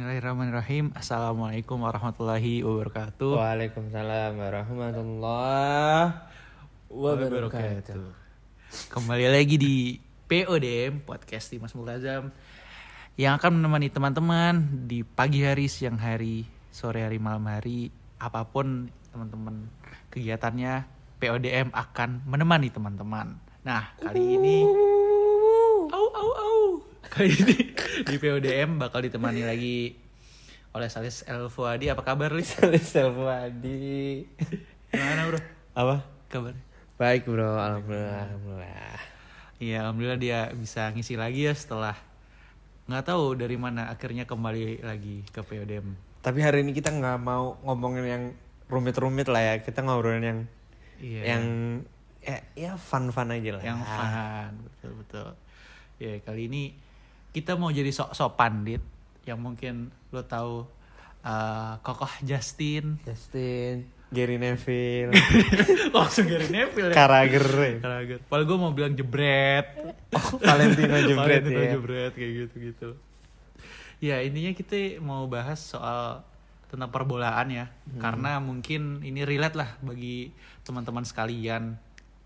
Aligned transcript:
Bismillahirrahmanirrahim. 0.00 0.96
Assalamualaikum 0.96 1.76
warahmatullahi 1.84 2.64
wabarakatuh. 2.64 3.36
Waalaikumsalam 3.36 4.32
warahmatullahi 4.32 6.16
wabarakatuh. 6.88 8.08
Kembali 8.88 9.28
lagi 9.28 9.60
di 9.60 10.00
PODM 10.24 11.04
Podcast 11.04 11.52
Dimas 11.52 11.76
Multazam 11.76 12.32
yang 13.20 13.36
akan 13.36 13.60
menemani 13.60 13.92
teman-teman 13.92 14.88
di 14.88 15.04
pagi 15.04 15.44
hari, 15.44 15.68
siang 15.68 16.00
hari, 16.00 16.48
sore 16.72 17.04
hari, 17.04 17.20
malam 17.20 17.44
hari, 17.44 17.92
apa 18.16 18.48
pun 18.48 18.88
teman-teman 19.12 19.68
kegiatannya, 20.08 20.88
PODM 21.20 21.76
akan 21.76 22.24
menemani 22.24 22.72
teman-teman. 22.72 23.36
Nah, 23.68 23.92
kali 24.00 24.40
ini. 24.40 24.64
Kali 27.10 27.28
ini 27.28 27.56
di 28.06 28.16
PODM 28.16 28.78
bakal 28.78 29.02
ditemani 29.02 29.42
lagi 29.42 29.98
oleh 30.70 30.86
Salis 30.86 31.26
El 31.26 31.50
Fuadi. 31.50 31.90
Apa 31.90 32.06
kabar, 32.06 32.30
Lis? 32.30 32.54
Selfadi. 32.94 34.22
Gimana, 34.94 35.26
Bro? 35.26 35.38
Apa? 35.74 35.96
Kabar? 36.30 36.54
Baik 37.00 37.24
bro, 37.26 37.56
alhamdulillah, 37.56 38.28
alhamdulillah. 38.28 39.00
Iya, 39.56 39.76
alhamdulillah 39.88 40.20
dia 40.20 40.40
bisa 40.52 40.92
ngisi 40.92 41.16
lagi 41.16 41.48
ya 41.48 41.56
setelah 41.56 41.96
nggak 42.84 43.08
tahu 43.08 43.40
dari 43.40 43.56
mana 43.56 43.88
akhirnya 43.88 44.28
kembali 44.28 44.84
lagi 44.84 45.24
ke 45.32 45.40
PODM. 45.40 45.96
Tapi 46.20 46.38
hari 46.44 46.60
ini 46.60 46.76
kita 46.76 46.92
nggak 46.92 47.16
mau 47.24 47.56
ngomongin 47.64 48.04
yang 48.04 48.24
rumit-rumit 48.68 49.32
lah 49.32 49.40
ya. 49.40 49.54
Kita 49.64 49.80
ngobrolin 49.80 50.22
yang 50.22 50.40
Iya. 51.00 51.22
yang 51.24 51.44
ya, 52.20 52.36
ya 52.52 52.70
fun-fun 52.76 53.32
aja 53.32 53.50
lah. 53.56 53.62
yang 53.64 53.80
fun, 53.80 54.52
betul 54.68 54.92
betul. 55.00 55.28
Ya 55.96 56.20
kali 56.20 56.52
ini 56.52 56.76
kita 57.30 57.54
mau 57.54 57.68
jadi 57.68 57.88
sok-sok 57.88 58.30
pandit 58.32 58.82
yang 59.22 59.38
mungkin 59.38 59.88
lo 60.08 60.22
tahu 60.22 60.66
eh, 61.20 61.72
Kokoh 61.78 62.10
Justin, 62.20 62.98
Justin, 63.02 63.86
Gary 64.08 64.36
Neville, 64.36 65.14
langsung 65.94 66.26
Gary 66.26 66.48
Neville 66.48 66.90
ya. 66.90 66.94
Karager. 66.96 67.46
Karager. 67.78 68.18
Padahal 68.24 68.44
gue 68.44 68.58
mau 68.58 68.72
bilang 68.72 68.92
jebret. 68.92 69.70
Oh, 70.10 70.28
Valentino 70.36 70.96
Jebret 71.06 71.42
Valentino 71.46 71.60
ya. 71.60 71.72
jebret 71.72 72.12
kayak 72.12 72.32
gitu 72.40 72.54
gitu. 72.64 72.88
Ya 74.00 74.18
intinya 74.18 74.50
kita 74.50 74.76
mau 74.98 75.26
bahas 75.26 75.60
soal 75.60 76.24
tentang 76.66 76.88
perbolaan 76.88 77.50
ya, 77.50 77.66
Hmm. 77.84 77.98
karena 77.98 78.38
mungkin 78.38 79.02
ini 79.02 79.22
relate 79.22 79.54
lah 79.54 79.74
bagi 79.80 80.30
teman-teman 80.62 81.02
sekalian 81.02 81.74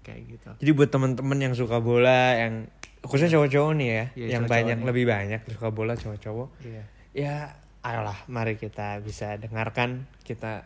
kayak 0.00 0.20
gitu. 0.30 0.50
Jadi 0.60 0.70
buat 0.70 0.88
temen-temen 0.88 1.38
yang 1.40 1.52
suka 1.52 1.80
bola, 1.80 2.36
yang 2.36 2.68
khususnya 3.04 3.30
cowok-cowok 3.36 3.72
nih 3.76 3.88
ya, 3.88 3.92
Iya, 3.92 4.00
yang 4.00 4.42
cowok-cowok 4.44 4.50
banyak 4.50 4.76
nih. 4.80 4.86
lebih 4.88 5.04
banyak 5.06 5.40
suka 5.52 5.68
bola 5.68 5.92
cowok-cowok. 5.94 6.48
Iya. 6.64 6.82
Ya, 7.14 7.34
ayolah, 7.80 8.18
mari 8.26 8.56
kita 8.56 8.98
bisa 9.00 9.36
dengarkan 9.36 10.08
kita 10.22 10.64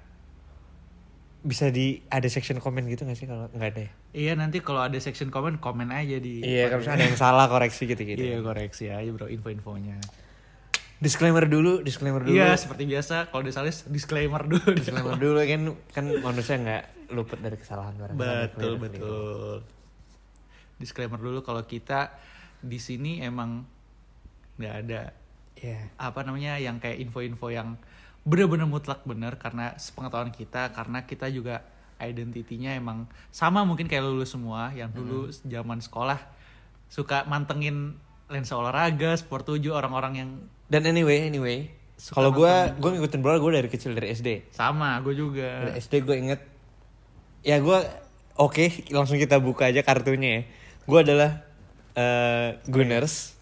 bisa 1.39 1.70
di 1.70 2.03
ada 2.11 2.27
section 2.27 2.59
komen 2.59 2.91
gitu 2.91 3.06
gak 3.06 3.14
sih 3.14 3.27
kalau 3.27 3.47
nggak 3.50 3.70
ada? 3.72 3.83
ya? 3.86 3.91
Iya 4.11 4.33
nanti 4.34 4.59
kalau 4.59 4.83
ada 4.83 4.98
section 4.98 5.28
komen 5.28 5.59
komen 5.59 5.92
aja 5.92 6.19
di. 6.19 6.42
Iya, 6.42 6.72
kalau 6.72 6.83
ada 6.94 7.05
yang 7.05 7.14
salah 7.14 7.47
koreksi 7.47 7.86
gitu-gitu. 7.86 8.19
Iya 8.19 8.42
koreksi 8.42 8.91
aja 8.91 9.11
bro 9.12 9.28
info-infonya. 9.28 10.00
Disclaimer 10.98 11.47
dulu, 11.47 11.78
disclaimer 11.86 12.27
dulu. 12.27 12.34
Iya 12.34 12.59
seperti 12.59 12.83
biasa 12.83 13.31
kalau 13.31 13.47
disalis 13.47 13.86
disclaimer 13.86 14.42
dulu. 14.42 14.75
disclaimer 14.75 15.14
dulu 15.14 15.39
kan 15.39 15.62
kan 15.94 16.04
manusia 16.19 16.59
nggak 16.59 17.15
luput 17.15 17.38
dari 17.38 17.54
kesalahan 17.54 17.94
barang. 17.94 18.16
betul 18.19 18.72
betul. 18.82 19.62
Disclaimer 20.78 21.19
dulu 21.19 21.43
kalau 21.43 21.62
kita 21.62 22.15
di 22.59 22.78
sini 22.78 23.22
emang 23.22 23.62
nggak 24.59 24.75
ada 24.87 25.03
Iya. 25.59 25.91
apa 25.99 26.22
namanya 26.22 26.55
yang 26.62 26.78
kayak 26.78 27.03
info-info 27.03 27.50
yang 27.50 27.75
bener-bener 28.22 28.71
mutlak 28.71 29.03
bener 29.03 29.34
karena 29.43 29.75
sepengetahuan 29.75 30.31
kita 30.31 30.71
karena 30.71 31.03
kita 31.03 31.27
juga 31.34 31.66
identitinya 31.99 32.71
emang 32.78 33.11
sama 33.34 33.66
mungkin 33.66 33.91
kayak 33.91 34.06
lulus 34.06 34.39
semua 34.39 34.71
yang 34.71 34.94
dulu 34.94 35.27
zaman 35.34 35.83
sekolah 35.83 36.22
suka 36.87 37.27
mantengin 37.27 37.99
lensa 38.31 38.55
olahraga 38.55 39.19
sport 39.19 39.50
7 39.59 39.66
orang-orang 39.75 40.12
yang 40.15 40.31
Dan 40.71 40.87
anyway, 40.87 41.27
anyway, 41.27 41.75
kalau 42.12 42.31
gue 42.31 42.55
gue 42.78 42.91
ngikutin 42.95 43.19
bola 43.19 43.43
gue 43.43 43.50
dari 43.59 43.66
kecil 43.66 43.99
dari 43.99 44.15
SD. 44.15 44.55
sama 44.55 44.95
gue 45.03 45.16
juga 45.16 45.75
Dari 45.75 45.81
SD 45.83 46.06
gue 46.06 46.16
inget 46.22 46.41
ya 47.43 47.59
gue 47.59 47.78
oke 48.39 48.95
langsung 48.95 49.19
kita 49.19 49.43
buka 49.43 49.75
aja 49.75 49.83
kartunya 49.83 50.31
ya 50.31 50.43
gue 50.88 50.99
adalah 50.99 51.44
eh 51.93 52.56
Gunners. 52.65 53.37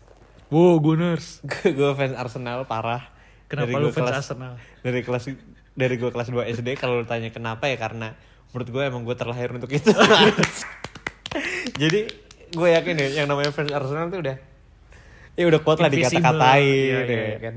Wow 0.46 0.78
Gunners. 0.78 1.42
Gue 1.78 1.90
fans 1.92 2.14
Arsenal 2.14 2.64
parah. 2.64 3.10
Kenapa 3.46 3.70
Dari 3.72 3.80
lu 3.80 3.88
fans 3.88 4.02
kelas- 4.04 4.18
Arsenal? 4.20 4.52
Dari 4.80 5.00
kelas 5.00 5.24
dari 5.72 5.94
gue 5.94 6.08
kelas 6.08 6.28
2 6.28 6.42
SD 6.52 6.74
kalau 6.74 6.98
lu 6.98 7.04
tanya 7.04 7.28
kenapa 7.28 7.66
ya 7.66 7.76
karena 7.76 8.14
menurut 8.48 8.68
gue 8.68 8.82
emang 8.82 9.02
gue 9.02 9.14
terlahir 9.14 9.50
untuk 9.50 9.68
itu. 9.68 9.90
Jadi 11.76 12.00
gue 12.48 12.68
yakin 12.72 12.94
deh 12.94 13.08
yang 13.14 13.26
namanya 13.26 13.50
fans 13.50 13.70
Arsenal 13.70 14.08
tuh 14.08 14.20
udah 14.20 14.36
ya 15.34 15.44
udah 15.44 15.60
kuat 15.60 15.78
lah 15.78 15.86
Invisible. 15.86 16.16
dikata-katain 16.16 16.64
Iya, 16.64 16.98
deh, 17.02 17.18
iya. 17.18 17.38
kan. 17.38 17.56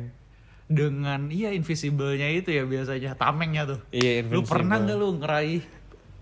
Dengan 0.66 1.20
iya 1.30 1.50
invisible-nya 1.52 2.30
itu 2.30 2.50
ya 2.52 2.62
biasanya 2.64 3.16
tamengnya 3.16 3.64
tuh. 3.66 3.80
Iya, 3.90 4.22
lu 4.22 4.44
invincible. 4.44 4.50
pernah 4.52 4.76
nggak 4.78 4.98
lu 4.98 5.10
ngeraih 5.18 5.64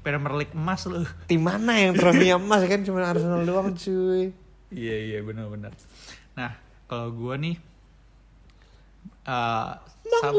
Premier 0.08 0.32
League 0.40 0.56
emas 0.56 0.88
lu 0.88 1.04
tim 1.28 1.44
mana 1.44 1.76
yang 1.76 1.92
trofi 1.92 2.32
emas 2.32 2.64
kan 2.64 2.80
cuma 2.88 3.04
Arsenal 3.04 3.44
doang 3.44 3.76
cuy 3.76 4.32
Iya 4.68 4.96
iya 5.00 5.20
benar-benar. 5.24 5.72
Nah 6.36 6.52
kalau 6.88 7.12
gua 7.12 7.36
nih, 7.36 7.56
uh, 9.24 9.80
sam- 10.20 10.36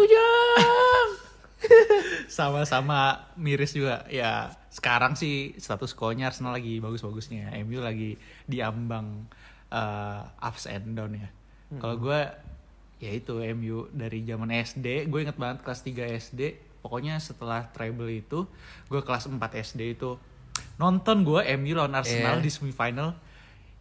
sama-sama 2.28 3.28
miris 3.36 3.72
juga. 3.72 4.04
Ya 4.12 4.52
sekarang 4.68 5.16
sih 5.16 5.56
status 5.56 5.96
quo-nya 5.96 6.28
Arsenal 6.28 6.56
lagi 6.56 6.76
bagus-bagusnya. 6.76 7.56
MU 7.64 7.80
lagi 7.80 8.20
diambang 8.44 9.26
uh, 9.72 10.28
ups 10.44 10.68
and 10.68 10.92
down 10.92 11.16
ya. 11.16 11.28
Kalau 11.80 11.96
gua 11.96 12.32
ya 12.98 13.10
itu 13.12 13.32
MU 13.56 13.88
dari 13.92 14.24
zaman 14.24 14.50
SD, 14.50 15.06
gue 15.06 15.20
inget 15.22 15.38
banget 15.38 15.62
kelas 15.62 15.80
3 15.84 16.20
SD. 16.20 16.40
Pokoknya 16.78 17.18
setelah 17.18 17.66
treble 17.66 18.08
itu, 18.12 18.46
gue 18.86 19.00
kelas 19.00 19.26
4 19.26 19.34
SD 19.62 19.92
itu 19.92 20.14
nonton 20.74 21.22
gue 21.22 21.40
MU 21.56 21.72
lawan 21.72 21.94
Arsenal 21.94 22.38
Iya. 22.38 22.44
di 22.44 22.50
semifinal. 22.50 23.18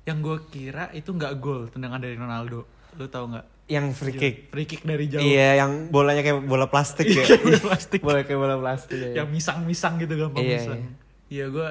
Yang 0.04 0.18
gue 0.20 0.38
kira 0.50 0.90
itu 0.92 1.10
nggak 1.10 1.34
gol 1.38 1.68
tendangan 1.68 2.00
dari 2.00 2.14
Ronaldo. 2.14 2.64
Lu 2.94 3.06
tahu 3.06 3.26
nggak? 3.30 3.46
Yang 3.68 3.86
free 3.94 4.16
kick. 4.16 4.36
Free 4.48 4.64
kick 4.66 4.82
dari 4.82 5.06
jauh. 5.06 5.20
Iya, 5.20 5.60
yang 5.60 5.72
bolanya 5.88 6.22
kayak 6.22 6.40
bola 6.42 6.66
plastik 6.66 7.04
ya. 7.06 7.20
Iya, 7.20 7.36
bola 7.38 7.60
plastik. 7.62 8.00
bola 8.00 8.20
kayak 8.22 8.40
bola 8.40 8.56
plastik 8.58 8.96
ya. 9.04 9.10
yang 9.14 9.28
misang-misang 9.28 9.98
gitu 9.98 10.16
gampang 10.16 10.42
Iya, 10.42 10.58
misang. 10.58 10.80
iya. 11.28 11.46
Gue 11.48 11.68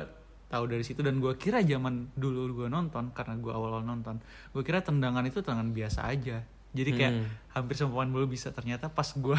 tahu 0.46 0.64
dari 0.68 0.84
situ. 0.84 1.00
Dan 1.00 1.16
gue 1.16 1.32
kira 1.34 1.58
zaman 1.58 2.12
dulu 2.12 2.52
gue 2.54 2.68
nonton 2.68 3.10
karena 3.10 3.34
gue 3.34 3.48
awal-awal 3.48 3.82
nonton 3.82 4.20
gue 4.52 4.62
kira 4.62 4.78
tendangan 4.78 5.24
itu 5.24 5.40
tendangan 5.40 5.72
biasa 5.72 6.04
aja. 6.04 6.44
Jadi 6.70 6.90
kayak 6.92 7.12
Hmm. 7.14 7.26
hampir 7.50 7.74
semua 7.74 7.96
pemain 7.96 8.12
bola 8.12 8.26
bisa. 8.28 8.52
Ternyata 8.52 8.86
pas 8.86 9.08
gue 9.08 9.38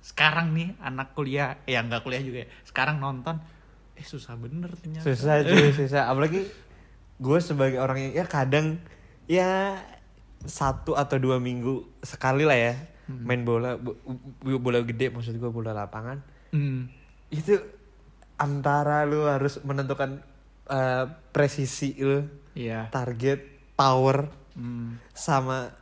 sekarang 0.00 0.52
nih 0.52 0.72
anak 0.78 1.12
kuliah 1.12 1.58
ya 1.64 1.80
nggak 1.80 2.00
kuliah 2.00 2.20
juga 2.20 2.38
ya 2.44 2.48
sekarang 2.64 2.98
nonton 2.98 3.36
eh 3.94 4.02
susah 4.02 4.34
bener 4.34 4.70
ternyata 4.74 5.04
Susah 5.04 5.42
cuy, 5.46 5.70
susah. 5.70 6.06
Apalagi 6.06 6.46
gue 7.18 7.38
sebagai 7.38 7.78
orang 7.78 7.98
yang 8.00 8.12
ya 8.14 8.24
kadang 8.24 8.78
ya 9.26 9.74
satu 10.40 10.94
atau 10.94 11.18
dua 11.18 11.36
minggu 11.36 11.82
sekali 12.00 12.42
lah 12.42 12.54
ya 12.56 12.74
Hmm. 13.08 13.24
main 13.24 13.40
bola 13.40 13.72
bo- 13.74 13.96
bo- 14.04 14.60
bola 14.60 14.84
gede 14.84 15.08
maksud 15.08 15.32
gue 15.34 15.48
bola 15.48 15.72
lapangan 15.72 16.20
Hmm. 16.52 16.92
itu 17.28 17.56
antara 18.36 19.02
lu 19.02 19.24
harus 19.24 19.56
menentukan 19.64 20.20
eh, 20.66 21.04
presisi 21.32 21.96
lu 21.96 22.28
iya 22.52 22.86
target 22.88 23.40
power 23.74 24.28
Hmm. 24.52 25.00
sama 25.10 25.72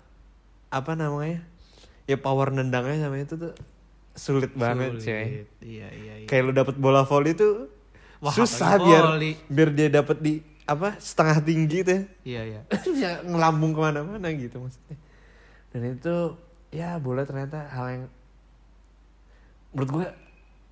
apa 0.68 0.92
namanya 0.94 1.42
ya 2.04 2.14
power 2.14 2.52
nendangnya 2.52 3.02
sama 3.02 3.18
itu 3.18 3.34
tuh 3.34 3.50
sulit 4.16 4.52
banget 4.52 4.96
Sulit. 4.96 5.04
cuy 5.04 5.24
iya 5.62 5.88
iya 5.92 6.14
iya. 6.20 6.26
Kayak 6.26 6.42
lu 6.42 6.52
dapet 6.52 6.76
bola 6.76 7.04
volley 7.04 7.32
tuh 7.32 7.68
Wah, 8.18 8.32
susah 8.32 8.80
biar 8.80 9.04
volley. 9.14 9.36
biar 9.46 9.68
dia 9.70 9.88
dapet 9.92 10.18
di 10.18 10.34
apa 10.64 10.96
setengah 10.98 11.38
tinggi 11.44 11.78
tuh 11.84 12.00
iya 12.24 12.42
iya. 12.42 12.60
Bisa 12.88 13.20
ngelambung 13.22 13.70
ke 13.70 13.80
mana-mana 13.80 14.26
gitu 14.32 14.58
maksudnya. 14.58 14.96
Dan 15.70 15.82
itu 15.94 16.16
ya 16.72 16.96
bola 16.96 17.22
ternyata 17.22 17.68
hal 17.70 17.86
yang 17.92 18.04
menurut 19.70 19.90
gue 19.92 20.06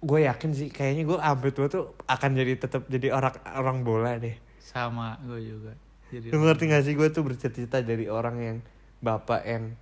gue 0.04 0.20
yakin 0.24 0.50
sih 0.52 0.68
kayaknya 0.68 1.04
gue 1.04 1.16
sampai 1.16 1.50
tua 1.52 1.66
tuh 1.68 1.84
akan 2.04 2.30
jadi 2.32 2.52
tetap 2.56 2.82
jadi 2.88 3.12
orang 3.12 3.34
orang 3.54 3.78
bola 3.84 4.16
deh. 4.16 4.36
Sama 4.58 5.20
gue 5.22 5.40
juga. 5.40 5.72
Jadi 6.08 6.32
lu 6.32 6.40
ngerti 6.40 6.64
gak 6.66 6.84
sih 6.84 6.94
gue 6.94 7.08
tuh 7.08 7.22
bercita-cita 7.22 7.80
jadi 7.80 8.08
orang 8.08 8.36
yang 8.38 8.56
bapak 9.00 9.44
yang 9.44 9.76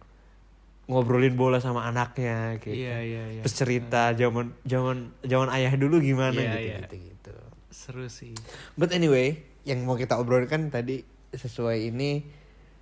ngobrolin 0.85 1.33
bola 1.33 1.59
sama 1.59 1.85
anaknya 1.85 2.59
gitu 2.59 2.75
iya 2.75 2.99
iya 3.01 3.23
iya 3.31 3.43
terus 3.43 3.55
cerita 3.55 4.13
zaman 4.13 4.51
zaman 4.63 5.15
zaman 5.23 5.49
ayah 5.55 5.73
dulu 5.75 5.99
gimana 5.99 6.35
Iya, 6.35 6.53
gitu, 6.53 6.59
iya. 6.61 6.79
gitu 6.83 6.97
gitu 7.09 7.35
seru 7.71 8.07
sih 8.07 8.35
but 8.75 8.91
anyway 8.91 9.37
yang 9.63 9.83
mau 9.83 9.95
kita 9.95 10.19
obrolin 10.19 10.47
kan 10.47 10.69
tadi 10.69 11.01
sesuai 11.31 11.89
ini 11.89 12.27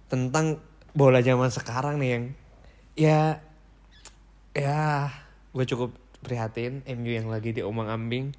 tentang 0.07 0.59
bola 0.91 1.21
zaman 1.21 1.49
sekarang 1.49 2.01
nih 2.01 2.11
yang 2.11 2.25
ya 2.97 3.21
ya 4.53 5.13
gue 5.51 5.65
cukup 5.65 5.95
prihatin 6.21 6.83
MU 6.89 7.11
yang 7.11 7.29
lagi 7.29 7.53
diomong 7.53 7.87
ambing 7.87 8.35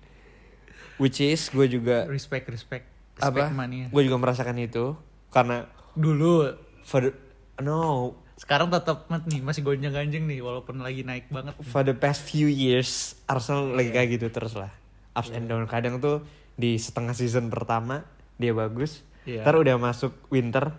which 0.98 1.18
is 1.18 1.48
gue 1.50 1.66
juga 1.66 2.06
Respect, 2.06 2.50
respect. 2.50 2.86
Respect 3.16 3.48
apa 3.48 3.54
mania. 3.56 3.88
gue 3.88 4.02
juga 4.02 4.18
merasakan 4.18 4.58
itu 4.58 4.98
karena 5.30 5.70
Dulu. 5.94 6.56
for 6.82 7.04
the, 7.04 7.12
no 7.60 8.16
Sekarang 8.42 8.74
tetap 8.74 9.06
nih 9.30 9.38
masih 9.38 9.62
gonjang-ganjing 9.62 10.26
nih 10.26 10.42
walaupun 10.42 10.82
lagi 10.82 11.06
naik 11.06 11.30
banget. 11.30 11.54
for 11.62 11.86
the 11.86 11.94
past 11.94 12.26
few 12.26 12.50
years 12.50 13.14
Arsenal 13.30 13.70
lagi 13.78 13.94
kayak 13.94 14.18
gitu 14.18 14.34
terus 14.34 14.58
lah. 14.58 14.74
Ups 15.14 15.30
and 15.30 15.46
down 15.46 15.70
kadang 15.70 16.02
tuh 16.02 16.26
di 16.58 16.82
setengah 16.82 17.14
season 17.14 17.54
pertama 17.54 18.02
dia 18.42 18.50
bagus. 18.58 19.06
Iya. 19.30 19.46
ntar 19.46 19.62
udah 19.62 19.78
masuk 19.78 20.18
winter. 20.34 20.74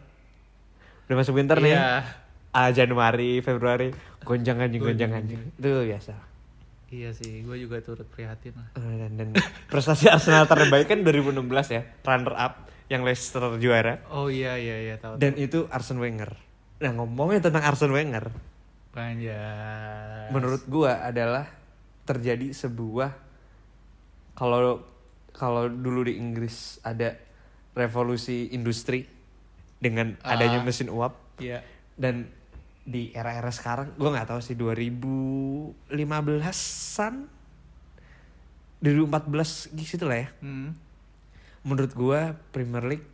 Udah 1.06 1.16
masuk 1.22 1.38
winter 1.38 1.62
nih. 1.62 1.78
Iya. 1.78 2.02
ah 2.50 2.68
Januari 2.74 3.38
Februari. 3.38 3.94
Gonjang 4.26 4.58
ganjing 4.58 4.82
gonjang 4.82 5.14
ganjing 5.14 5.40
itu 5.54 5.70
biasa. 5.70 6.18
Iya 6.92 7.14
sih, 7.16 7.46
gue 7.46 7.56
juga 7.56 7.80
turut 7.80 8.04
prihatin 8.04 8.52
lah. 8.52 8.68
Eh, 8.76 8.94
dan, 9.06 9.12
dan 9.16 9.28
prestasi 9.70 10.10
Arsenal 10.10 10.50
terbaik 10.50 10.90
kan 10.90 11.00
2016 11.06 11.38
ya 11.78 11.82
runner 12.02 12.34
up 12.34 12.66
yang 12.90 13.06
Leicester 13.06 13.54
juara. 13.62 14.02
Oh 14.10 14.26
iya 14.26 14.58
iya 14.58 14.76
iya 14.82 14.94
tahu. 14.98 15.16
dan 15.22 15.38
itu 15.38 15.70
Arsene 15.70 16.02
Wenger 16.02 16.51
nah 16.82 16.90
ngomongnya 16.92 17.40
tentang 17.40 17.62
Arsene 17.62 17.92
Wenger 17.92 18.26
Panjang. 18.90 20.28
menurut 20.28 20.62
gua 20.66 21.00
adalah 21.00 21.46
terjadi 22.02 22.50
sebuah 22.50 23.10
kalau 24.34 24.82
kalau 25.30 25.66
dulu 25.66 26.04
di 26.04 26.14
Inggris 26.14 26.78
ada 26.82 27.14
revolusi 27.72 28.50
industri 28.50 29.06
dengan 29.78 30.14
adanya 30.20 30.60
Ah. 30.60 30.62
mesin 30.62 30.88
uap 30.88 31.14
Iya. 31.38 31.62
dan 31.94 32.26
di 32.82 33.10
era-era 33.10 33.48
sekarang 33.48 33.94
gua 33.94 34.10
nggak 34.12 34.28
tahu 34.28 34.40
sih 34.42 34.52
2015-an 34.52 37.14
2014 38.82 39.70
gitu 39.72 40.04
lah 40.04 40.18
ya 40.18 40.28
Hmm. 40.42 40.74
menurut 41.62 41.94
gua 41.94 42.34
Premier 42.50 42.82
League 42.84 43.06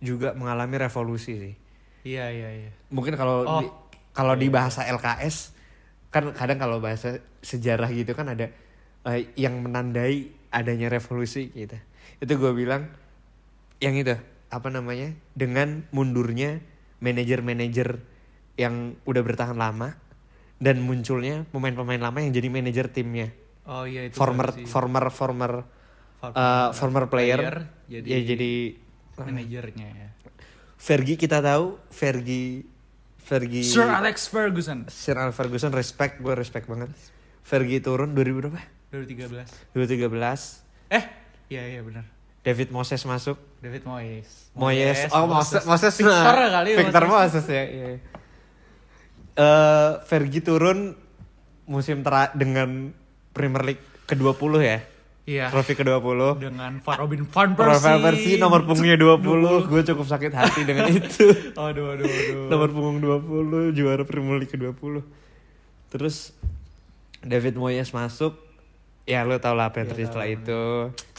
juga 0.00 0.32
mengalami 0.32 0.80
revolusi 0.80 1.32
sih 1.36 1.54
Iya 2.00 2.32
iya 2.32 2.50
iya. 2.64 2.70
mungkin 2.88 3.14
kalau 3.14 3.44
Oh. 3.44 3.60
di- 3.60 3.72
kalau 4.10 4.34
di 4.34 4.48
bahasa 4.48 4.82
LKS 4.82 5.52
kan 6.08 6.32
kadang 6.34 6.58
kalau 6.58 6.82
bahasa 6.82 7.20
sejarah 7.40 7.86
gitu 7.90 8.12
kan 8.12 8.26
ada 8.28 8.50
eh, 9.06 9.30
yang 9.36 9.60
menandai 9.60 10.28
adanya 10.50 10.90
revolusi 10.90 11.48
gitu 11.50 11.78
itu 12.18 12.32
gue 12.34 12.52
bilang 12.52 12.90
yang 13.78 13.94
itu 13.94 14.12
apa 14.48 14.68
namanya 14.68 15.14
dengan 15.32 15.86
mundurnya 15.88 16.58
manajer-manajer 16.98 18.02
yang 18.58 18.98
udah 19.06 19.22
bertahan 19.22 19.56
lama 19.56 19.96
dan 20.60 20.82
munculnya 20.82 21.48
pemain-pemain 21.48 21.96
lama 21.96 22.18
yang 22.20 22.32
jadi 22.34 22.48
manajer 22.50 22.92
timnya 22.92 23.32
Oh 23.64 23.86
iya 23.86 24.04
itu 24.04 24.18
former 24.18 24.50
sih. 24.52 24.66
former 24.66 25.04
former 25.08 25.52
Former 26.20 26.36
eh, 26.36 26.68
former 26.76 27.04
player, 27.08 27.64
jadi, 27.88 28.04
ya 28.04 28.18
jadi 28.20 28.52
manajernya 29.16 29.88
ya. 29.88 30.08
Fergie 30.80 31.20
kita 31.20 31.44
tahu 31.44 31.76
Fergie 31.92 32.64
Fergie 33.20 33.60
Sir 33.60 33.84
Alex 33.84 34.32
Ferguson. 34.32 34.88
Sir 34.88 35.12
Alex 35.20 35.36
Ferguson 35.36 35.70
respect 35.76 36.24
gue 36.24 36.32
respect 36.32 36.64
banget. 36.64 36.88
Fergie 37.44 37.84
turun 37.84 38.16
2000 38.16 38.40
berapa? 38.40 38.60
2013. 38.96 39.76
2013 39.76 40.64
Eh, 40.90 41.04
iya 41.52 41.62
iya 41.68 41.80
benar. 41.84 42.08
David 42.40 42.72
Moses 42.72 43.04
masuk. 43.04 43.36
David 43.60 43.84
Moyes. 43.84 44.48
Moyes. 44.56 45.12
Oh 45.12 45.28
Moses 45.28 45.62
Moses 45.68 45.92
Victor 46.00 46.36
nah, 46.40 46.48
kali 46.48 46.72
Victor 46.72 47.04
Moses, 47.04 47.44
ya 47.44 47.64
iya. 47.68 47.88
Eh, 49.36 49.92
Fergie 50.08 50.40
turun 50.40 50.96
musim 51.68 52.00
tera 52.00 52.32
dengan 52.32 52.96
Premier 53.36 53.62
League 53.62 53.84
ke-20 54.08 54.52
ya 54.64 54.80
Iya. 55.30 55.46
trofi 55.48 55.74
ke-20 55.74 56.42
Dengan 56.42 56.82
Robin 56.82 57.22
Van 57.22 57.48
Robin 57.48 57.54
Persie. 57.54 57.84
Van 57.84 57.98
Persie 58.02 58.34
nomor 58.36 58.60
punggungnya 58.64 58.98
20, 58.98 59.22
gue 59.64 59.80
cukup 59.86 60.06
sakit 60.08 60.32
hati 60.32 60.60
dengan 60.64 60.90
itu 60.98 61.26
Aduh 61.54 61.94
aduh 61.94 62.02
aduh. 62.02 62.48
nomor 62.48 62.68
punggung 62.68 62.98
20 62.98 63.70
juara 63.72 64.02
Premier 64.02 64.36
League 64.36 64.50
ke-20 64.50 65.06
terus 65.88 66.34
David 67.20 67.54
Moyes 67.54 67.90
masuk 67.90 68.34
ya 69.04 69.22
lo 69.22 69.38
tau 69.38 69.52
lah 69.52 69.68
apa 69.68 69.78
yang 69.78 69.86
Ya, 69.86 69.90
terjadi 69.92 70.08
setelah 70.08 70.28
itu 70.28 70.62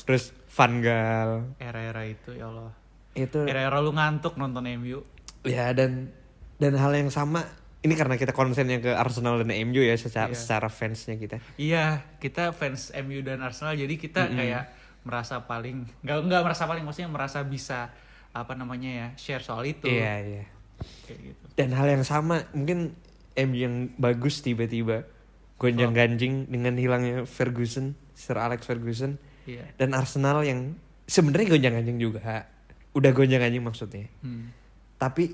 terus 0.01 0.23
Van 0.49 0.73
Gaal 0.77 1.31
Era-era 1.55 2.03
itu 2.03 2.31
ya 2.33 2.47
Allah. 2.47 2.71
itu 3.13 3.39
Era-era 3.41 3.79
lu 3.79 3.91
ngantuk 3.91 4.35
nonton 4.35 4.67
MU. 4.75 5.03
ya 5.41 5.71
dan 5.71 6.11
dan 6.55 6.73
hal 6.73 6.91
yang 6.91 7.07
sama 7.07 7.47
ini 7.81 7.93
karena 7.93 8.13
kita 8.13 8.29
konsennya 8.29 8.77
ke 8.77 8.91
Arsenal 8.91 9.41
dan 9.41 9.49
MU 9.63 9.81
ya 9.81 9.95
secara 9.95 10.29
Iya. 10.29 10.37
secara 10.37 10.67
fansnya 10.67 11.15
kita 11.15 11.37
Iya, 11.55 12.05
kita 12.17 12.51
fans 12.51 12.93
MU 12.95 13.21
dan 13.21 13.41
Arsenal 13.41 13.73
jadi 13.73 13.89
kita 13.91 14.29
kayak 14.29 14.63
merasa 15.01 15.41
paling 15.41 15.89
nggak 15.99 16.17
nggak 16.21 16.41
merasa 16.43 16.63
paling 16.65 16.83
maksudnya 16.83 17.09
merasa 17.09 17.41
bisa 17.41 17.89
apa 18.31 18.53
namanya 18.53 18.87
ya 18.87 19.07
share 19.15 19.41
soal 19.41 19.65
itu. 19.65 19.85
iya 19.85 20.21
iya 20.21 20.45
Kayak 21.03 21.19
gitu. 21.25 21.43
dan 21.55 21.69
hal 21.73 21.87
yang 21.89 22.03
sama 22.03 22.45
mungkin 22.51 22.93
MU 23.33 23.57
yang 23.57 23.75
bagus 23.95 24.39
tiba-tiba 24.39 25.09
gonjang 25.57 25.91
ganjing 25.91 26.45
dengan 26.47 26.73
hilangnya 26.73 27.25
Ferguson 27.25 27.93
Sir 28.13 28.37
Alex 28.37 28.63
Ferguson 28.63 29.17
Iya. 29.43 29.65
dan 29.75 29.93
Arsenal 29.93 30.41
yang 30.41 30.77
sebenarnya 31.05 31.49
gonjang 31.51 31.73
ganjing 31.75 31.97
juga 31.97 32.45
udah 32.93 33.11
gonjang 33.11 33.41
ganjing 33.41 33.61
maksudnya 33.61 34.05
Hmm. 34.21 34.53
tapi 34.95 35.33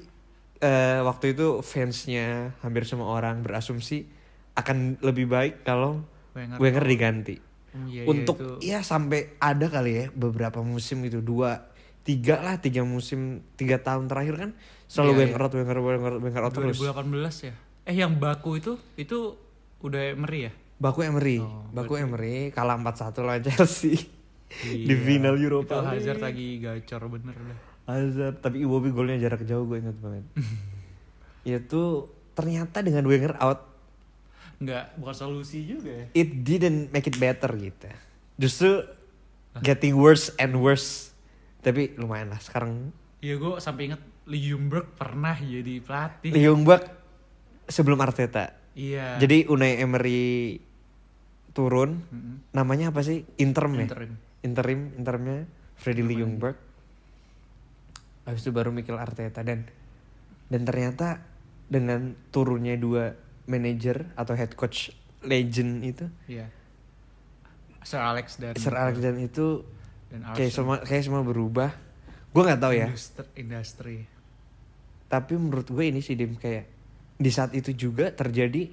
eh, 0.60 1.00
waktu 1.00 1.32
itu 1.32 1.62
fansnya 1.62 2.54
hampir 2.60 2.84
semua 2.84 3.10
orang 3.10 3.42
berasumsi 3.42 4.08
akan 4.54 4.98
lebih 5.00 5.26
baik 5.26 5.62
kalau 5.62 6.02
Wenger. 6.34 6.58
Wenger 6.58 6.86
diganti 6.86 7.38
Hmm, 7.68 7.84
iya, 7.86 8.02
iya, 8.02 8.10
untuk 8.10 8.38
itu. 8.40 8.54
ya 8.64 8.80
sampai 8.80 9.36
ada 9.38 9.68
kali 9.68 9.92
ya 9.94 10.06
beberapa 10.10 10.64
musim 10.64 11.04
gitu 11.04 11.20
dua 11.20 11.68
tiga 12.02 12.40
lah 12.40 12.58
tiga 12.58 12.82
musim 12.82 13.44
tiga 13.54 13.78
tahun 13.78 14.08
terakhir 14.08 14.36
kan 14.40 14.52
selalu 14.88 15.12
Iya, 15.12 15.20
Wenger 15.20 15.42
out 15.42 15.54
Wenger 15.54 15.78
Wenger 15.78 16.14
Wenger 16.18 16.42
out 16.42 16.54
terus 16.54 16.80
2018 16.80 17.14
ya. 17.44 17.56
Eh 17.84 17.96
yang 17.96 18.16
Baku 18.16 18.56
itu 18.56 18.80
itu 18.96 19.36
udah 19.78 20.02
Emery 20.10 20.48
ya? 20.48 20.52
Baku 20.78 21.04
Emery 21.04 21.38
Oh, 21.38 21.68
Baku 21.70 21.98
Emery 21.98 22.50
kalah 22.50 22.80
4-1 22.80 23.20
lawan 23.20 23.44
Chelsea 23.44 23.98
di 24.64 24.88
Iya. 24.88 24.96
final 24.98 25.36
Itu 25.36 25.44
Europa 25.44 25.84
Hazard 25.84 26.18
League. 26.18 26.24
lagi 26.24 26.48
gacor 26.58 27.02
bener 27.10 27.36
udah. 27.36 27.60
Hazard 27.88 28.38
tapi 28.38 28.62
Iwobi 28.62 28.92
golnya 28.92 29.18
jarak 29.18 29.42
jauh 29.42 29.64
gue 29.64 29.80
ingat 29.80 29.96
banget 29.96 30.26
itu 31.48 31.84
ternyata 32.34 32.80
dengan 32.80 33.04
Wenger 33.04 33.40
out 33.40 33.64
Nggak 34.58 34.98
bukan 34.98 35.16
solusi 35.16 35.64
juga 35.64 35.90
ya. 35.90 36.06
it 36.14 36.42
didn't 36.42 36.90
make 36.90 37.06
it 37.06 37.16
better 37.16 37.48
gitu 37.54 37.88
justru 38.36 38.84
getting 39.60 39.94
worse 39.94 40.30
and 40.36 40.54
worse 40.56 41.14
tapi 41.60 41.94
lumayan 41.96 42.28
lah 42.28 42.38
sekarang 42.38 42.92
Iya 43.18 43.34
gue 43.36 43.58
sampai 43.58 43.88
inget 43.88 44.02
Lee 44.26 44.44
Jungberg 44.46 44.94
pernah 44.94 45.34
jadi 45.34 45.80
pelatih. 45.80 46.30
Lee 46.30 46.44
Jong-bak 46.44 46.84
sebelum 47.66 47.98
Arteta 47.98 48.54
Iya. 48.74 49.18
jadi 49.18 49.48
Unai 49.48 49.80
Emery 49.80 50.62
turun 51.50 52.06
Mm-mm. 52.06 52.52
namanya 52.52 52.92
apa 52.92 53.02
sih 53.02 53.26
interim 53.36 53.74
ya 53.74 53.86
interim. 53.86 54.12
interim 54.44 54.80
interimnya 54.94 55.38
Freddy 55.74 56.02
Lee 56.02 56.18
Jungberg 56.18 56.54
habis 58.28 58.44
itu 58.44 58.52
baru 58.52 58.70
Mikel 58.70 58.96
Arteta 58.96 59.40
dan 59.40 59.64
dan 60.48 60.62
ternyata 60.62 61.24
dengan 61.66 62.12
turunnya 62.30 62.76
dua 62.76 63.16
manajer 63.46 64.12
atau 64.14 64.34
head 64.34 64.54
coach 64.54 64.92
legend 65.22 65.82
itu 65.82 66.06
Iya. 66.28 66.52
Sir 67.82 68.00
Alex 68.00 68.36
dan 68.36 68.54
Sir 68.54 68.76
Alex 68.76 69.00
dan 69.00 69.16
itu 69.18 69.64
dan 70.08 70.28
kayak 70.34 70.52
semua 70.52 70.76
kayak 70.80 71.04
semua 71.04 71.24
berubah 71.24 71.72
gue 72.28 72.42
nggak 72.44 72.60
tahu 72.60 72.74
ya 72.74 72.88
Industri, 72.88 73.26
industri. 73.34 73.98
tapi 75.08 75.34
menurut 75.34 75.66
gue 75.66 75.84
ini 75.86 76.00
sih 76.00 76.14
Dim 76.14 76.36
kayak 76.36 76.68
di 77.16 77.32
saat 77.32 77.52
itu 77.52 77.72
juga 77.72 78.12
terjadi 78.12 78.68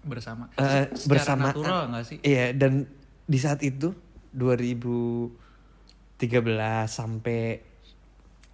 bersama 0.00 0.46
Eh, 0.54 0.86
Secara 0.88 1.10
bersamaan. 1.10 1.50
natural 1.52 1.80
nggak 1.90 2.04
sih 2.04 2.18
iya 2.22 2.54
dan 2.54 2.86
di 3.26 3.36
saat 3.36 3.58
itu 3.60 3.90
2013 4.30 5.34
sampai 6.86 7.40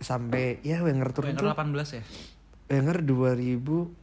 sampai 0.02 0.58
ya 0.66 0.82
Wenger 0.82 1.10
turun 1.14 1.34
Wenger 1.34 1.54
tuh. 1.54 1.54
18 1.54 1.98
ya? 1.98 2.02
Wenger 2.70 2.98
2000 3.02 4.02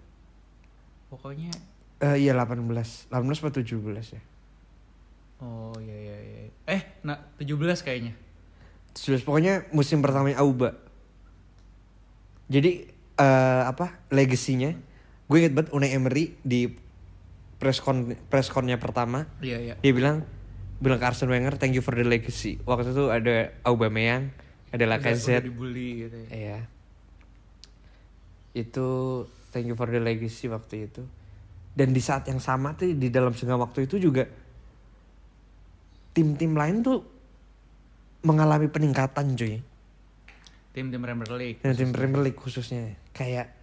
pokoknya 1.10 1.52
eh 2.00 2.16
iya 2.22 2.32
18 2.38 3.12
18 3.12 3.12
atau 3.12 3.62
17 3.62 4.16
ya? 4.16 4.22
Oh 5.40 5.76
iya 5.80 5.96
iya 5.96 6.18
iya. 6.20 6.40
Eh 6.68 6.82
nah 7.04 7.20
17 7.40 7.56
kayaknya. 7.84 8.14
17 8.96 9.28
pokoknya 9.28 9.68
musim 9.76 10.00
pertamanya 10.00 10.40
Auba. 10.42 10.76
Jadi 12.50 12.88
eh 13.20 13.64
apa 13.68 14.00
legasinya 14.10 14.74
gue 15.30 15.38
inget 15.38 15.54
banget 15.54 15.70
Unai 15.76 15.94
Emery 15.94 16.40
di 16.42 16.72
press 17.60 17.84
con 17.84 18.16
press 18.32 18.48
connya 18.48 18.80
pertama 18.80 19.28
iya 19.44 19.60
iya. 19.60 19.76
dia 19.78 19.94
bilang 19.94 20.24
bilang 20.80 20.98
ke 20.98 21.06
Arsene 21.06 21.36
Wenger 21.36 21.60
thank 21.60 21.76
you 21.76 21.84
for 21.84 21.92
the 21.92 22.08
legacy. 22.08 22.56
Waktu 22.64 22.96
itu 22.96 23.12
ada 23.12 23.52
Aubameyang 23.68 24.32
ada 24.70 24.78
Udah- 24.78 24.90
Lacazette 24.96 25.42
udah 25.42 25.48
dibully 25.50 25.88
gitu 26.06 26.18
ya 26.18 26.30
Iya. 26.30 26.58
Itu 28.56 28.88
thank 29.52 29.66
you 29.66 29.76
for 29.76 29.88
the 29.88 30.02
legacy 30.02 30.50
waktu 30.50 30.90
itu. 30.90 31.04
Dan 31.70 31.94
di 31.94 32.02
saat 32.02 32.26
yang 32.26 32.42
sama 32.42 32.74
tuh 32.74 32.92
di 32.92 33.08
dalam 33.08 33.32
setengah 33.32 33.62
waktu 33.62 33.86
itu 33.86 34.02
juga 34.02 34.26
tim-tim 36.12 36.58
lain 36.58 36.82
tuh 36.82 37.00
mengalami 38.26 38.68
peningkatan 38.68 39.38
cuy. 39.38 39.62
Tim-tim 40.74 41.00
Premier 41.00 41.32
League. 41.34 41.60
Dan 41.62 41.74
tim 41.74 41.90
Premier 41.94 42.22
League 42.26 42.40
khususnya 42.40 42.98
kayak 43.14 43.54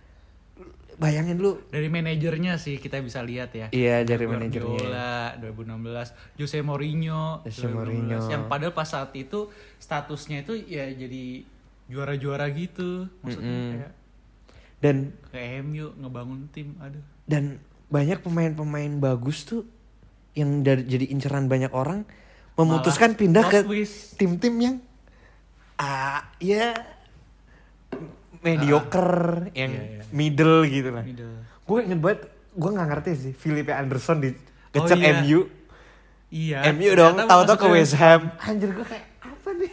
bayangin 0.96 1.36
lu 1.36 1.60
Dari 1.68 1.92
manajernya 1.92 2.56
sih 2.56 2.80
kita 2.80 3.00
bisa 3.04 3.20
lihat 3.20 3.52
ya. 3.52 3.68
iya 3.70 4.00
dari 4.02 4.24
Guardiola 4.24 5.36
manajernya 5.36 6.08
2016, 6.34 6.40
Jose 6.40 6.58
Mourinho, 6.64 7.44
Jose 7.44 7.68
2016. 7.68 7.76
Mourinho. 7.76 8.18
yang 8.32 8.42
padahal 8.48 8.72
pas 8.72 8.88
saat 8.88 9.12
itu 9.12 9.52
statusnya 9.76 10.42
itu 10.42 10.56
ya 10.64 10.88
jadi 10.88 11.44
juara-juara 11.86 12.50
gitu, 12.50 13.06
maksudnya 13.22 13.46
Mm-mm. 13.46 13.70
kayak 13.78 13.92
dan 14.76 14.96
kayak 15.30 15.62
MU 15.62 15.86
ngebangun 16.00 16.48
tim, 16.50 16.74
aduh. 16.82 17.00
dan 17.30 17.62
banyak 17.86 18.18
pemain-pemain 18.20 18.92
bagus 18.98 19.46
tuh 19.46 19.62
yang 20.34 20.60
dari 20.66 20.84
jadi 20.84 21.06
inceran 21.14 21.46
banyak 21.46 21.70
orang 21.72 22.02
memutuskan 22.58 23.14
Malah 23.14 23.20
pindah 23.20 23.44
ke 23.48 23.58
tim-tim 24.20 24.54
yang 24.58 24.76
ah 25.76 26.24
ya 26.40 26.72
mediocre 28.46 29.50
yang 29.52 29.72
Iya, 29.72 29.82
iya. 29.82 30.02
middle 30.10 30.58
gitu 30.64 30.90
lah. 30.90 31.02
Middle. 31.02 31.34
Gue 31.62 31.78
inget 31.82 31.98
banget, 31.98 32.20
gue 32.52 32.70
nggak 32.70 32.88
ngerti 32.88 33.10
sih 33.14 33.32
Felipe 33.34 33.70
Anderson 33.70 34.18
di 34.18 34.30
Oh, 34.30 34.34
kecep 34.78 34.96
iya. 34.96 35.18
MU, 35.18 35.40
Iya. 36.28 36.58
MU 36.70 36.90
dong, 36.92 37.14
tahu-tahu 37.18 37.56
ke 37.56 37.68
West 37.72 37.94
Ham. 37.94 38.28
Anjir 38.38 38.70
gue 38.70 38.82
kayak 38.82 39.04
apa 39.18 39.48
nih? 39.52 39.72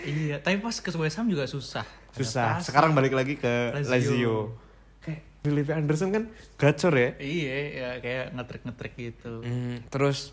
Iya, 0.00 0.36
tapi 0.38 0.58
pas 0.58 0.74
ke 0.74 0.88
West 0.92 1.16
Ham 1.16 1.26
juga 1.26 1.44
susah. 1.44 1.84
Susah. 2.10 2.58
Sekarang 2.58 2.92
balik 2.92 3.12
lagi 3.12 3.34
ke 3.34 3.76
Lazio. 3.76 3.86
Lazio. 3.86 4.36
Kayak 4.98 5.22
Felipe 5.38 5.70
Anderson 5.70 6.08
kan 6.10 6.24
gacor 6.56 6.92
ya. 6.92 7.10
Iya, 7.16 7.54
ya 7.70 7.88
kayak 8.00 8.26
ngetrik-ngetrik 8.32 8.94
gitu. 8.96 9.32
Hmm, 9.38 9.84
terus, 9.86 10.32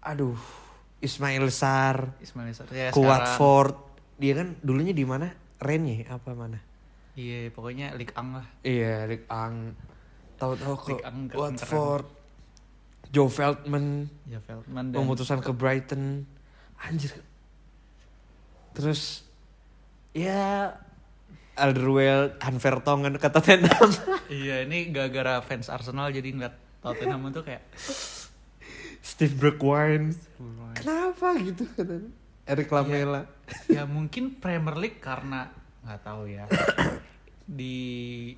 aduh, 0.00 0.36
Ismail 0.98 1.46
Sar, 1.50 2.12
Ismail 2.18 2.50
Sarr 2.50 2.70
ya 2.70 2.88
ke 2.88 2.94
sekarang- 2.94 3.04
Watford. 3.06 3.74
Dia 4.16 4.32
kan 4.34 4.52
dulunya 4.58 4.92
di 4.92 5.04
mana? 5.04 5.32
Rennes 5.60 6.02
ya? 6.02 6.16
apa 6.16 6.32
mana? 6.32 6.58
Iya, 7.12 7.52
pokoknya 7.52 7.92
Ligue 7.94 8.10
1 8.10 8.32
lah. 8.32 8.46
Iya, 8.62 9.04
Ligue 9.04 9.26
1. 9.26 9.76
Tahu-tahu 10.34 10.74
ke 10.74 10.88
Ligue 10.90 11.04
1 11.04 11.28
ke- 11.28 11.36
Watford. 11.36 12.06
Joe 13.10 13.26
Feldman 13.26 14.06
Ya 14.24 14.38
Feldman 14.38 14.88
dan 14.88 15.02
memutuskan 15.02 15.42
ke 15.42 15.50
Brighton. 15.50 16.24
Anjir. 16.78 17.10
Terus 18.72 19.26
ya 20.10 20.72
Alderweireld, 21.54 22.38
Han 22.40 22.56
Vertonghen 22.56 23.18
ke 23.18 23.28
Tottenham. 23.28 23.90
Iya, 24.30 24.62
ini 24.62 24.88
gara-gara 24.88 25.42
fans 25.42 25.66
Arsenal 25.66 26.08
jadi 26.08 26.30
ngeliat 26.30 26.54
Tottenham 26.80 27.34
tuh 27.34 27.42
kayak 27.42 27.66
Steve 29.02 29.34
Bergwijn. 29.34 30.14
Kenapa 30.72 31.34
gitu 31.36 31.66
katanya? 31.68 32.08
Eric 32.50 32.68
Lamela. 32.68 33.22
ya 33.66 33.86
mungkin 33.86 34.34
Premier 34.36 34.74
League 34.76 34.98
karena 34.98 35.46
nggak 35.80 36.00
tahu 36.02 36.26
ya. 36.26 36.44
di 37.50 37.74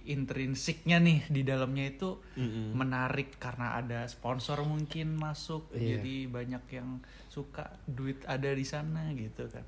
intrinsiknya 0.06 0.96
nih 0.96 1.28
di 1.28 1.44
dalamnya 1.44 1.84
itu 1.86 2.16
Mm-mm. 2.32 2.72
menarik 2.72 3.36
karena 3.36 3.76
ada 3.76 4.08
sponsor 4.08 4.64
mungkin 4.64 5.12
masuk 5.14 5.68
Iya. 5.70 6.00
jadi 6.00 6.16
banyak 6.28 6.64
yang 6.72 6.88
suka 7.28 7.76
duit 7.84 8.24
ada 8.24 8.48
di 8.48 8.64
sana 8.64 9.12
gitu 9.12 9.48
kan 9.48 9.64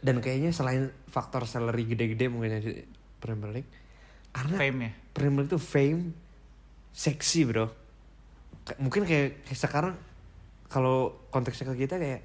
Dan 0.00 0.20
kayaknya 0.20 0.48
selain 0.50 0.88
faktor 1.06 1.44
salary 1.44 1.84
gede-gede 1.86 2.28
mungkin 2.28 2.56
ya 2.56 2.60
di 2.60 2.84
Premier 3.16 3.52
League. 3.52 3.70
Karena 4.30 4.56
fame 4.58 4.80
ya 4.82 4.92
Premier 5.12 5.38
League 5.40 5.52
tuh 5.52 5.60
fame 5.60 6.12
seksi 6.90 7.40
bro 7.44 7.66
mungkin 8.76 9.04
kayak, 9.04 9.44
kayak 9.44 9.60
sekarang 9.60 9.94
kalau 10.66 11.24
konteksnya 11.28 11.68
ke 11.68 11.84
kita 11.84 11.96
kayak 11.96 12.20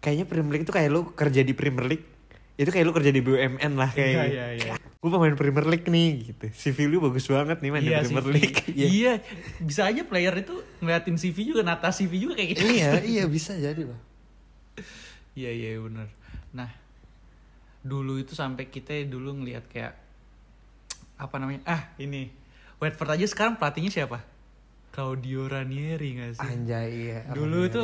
kayaknya 0.00 0.24
Premier 0.24 0.52
League 0.52 0.64
itu 0.64 0.72
kayak 0.72 0.88
lu 0.88 1.00
kerja 1.10 1.40
di 1.40 1.52
Premier 1.52 1.86
League 1.86 2.06
itu 2.54 2.68
kayak 2.68 2.82
lu 2.82 2.92
kerja 2.92 3.08
di 3.08 3.20
BUMN 3.20 3.72
lah 3.72 3.88
kayak 3.88 4.10
Iya, 4.10 4.24
iya, 4.26 4.46
iya. 4.54 4.72
gue 4.76 5.08
pemain 5.08 5.32
Premier 5.32 5.64
League 5.66 5.86
nih 5.86 6.08
gitu 6.26 6.46
CV 6.50 6.78
lu 6.86 7.00
bagus 7.00 7.24
banget 7.24 7.56
nih 7.58 7.70
main 7.70 7.80
iya 7.80 8.00
di 8.00 8.06
Premier 8.06 8.20
CV. 8.22 8.34
League 8.34 8.58
Iya. 8.74 8.86
iya 8.86 9.12
bisa 9.58 9.82
aja 9.84 10.02
player 10.02 10.34
itu 10.36 10.52
ngeliatin 10.78 11.16
CV 11.16 11.36
juga 11.46 11.60
nata 11.62 11.88
CV 11.88 12.12
juga 12.18 12.34
kayak 12.34 12.48
gitu 12.50 12.64
iya 12.66 12.90
iya 13.12 13.24
bisa 13.24 13.52
jadi 13.54 13.84
loh 13.86 14.00
Iya 15.30 15.50
iya 15.52 15.78
bener. 15.78 16.08
Nah 16.50 16.68
dulu 17.80 18.18
itu 18.18 18.34
sampai 18.34 18.66
kita 18.66 18.92
dulu 19.06 19.40
ngelihat 19.40 19.64
kayak 19.66 19.94
apa 21.16 21.36
namanya 21.36 21.64
ah 21.64 21.82
ini 21.96 22.28
Watford 22.76 23.14
aja 23.14 23.26
sekarang 23.26 23.56
pelatihnya 23.56 23.88
siapa? 23.90 24.20
Claudio 24.90 25.46
Ranieri 25.46 26.18
gak 26.18 26.32
sih? 26.34 26.44
anjay 26.44 26.88
iya 27.06 27.18
dulu 27.30 27.62
Ranieri. 27.62 27.70
itu 27.70 27.82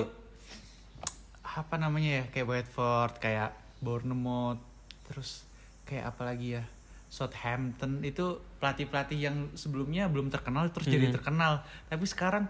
apa 1.56 1.74
namanya 1.74 2.10
ya 2.14 2.24
kayak 2.28 2.46
Watford 2.46 3.12
kayak 3.16 3.50
Bournemouth 3.78 4.60
terus 5.02 5.48
kayak 5.82 6.12
apa 6.12 6.22
lagi 6.26 6.48
ya 6.52 6.64
Southampton 7.08 8.02
itu 8.02 8.26
pelatih-pelatih 8.56 9.18
yang 9.18 9.36
sebelumnya 9.52 10.04
belum 10.06 10.28
terkenal 10.28 10.68
terus 10.68 10.84
jadi 10.86 11.08
Mhm. 11.08 11.14
terkenal 11.14 11.52
tapi 11.86 12.04
sekarang 12.04 12.44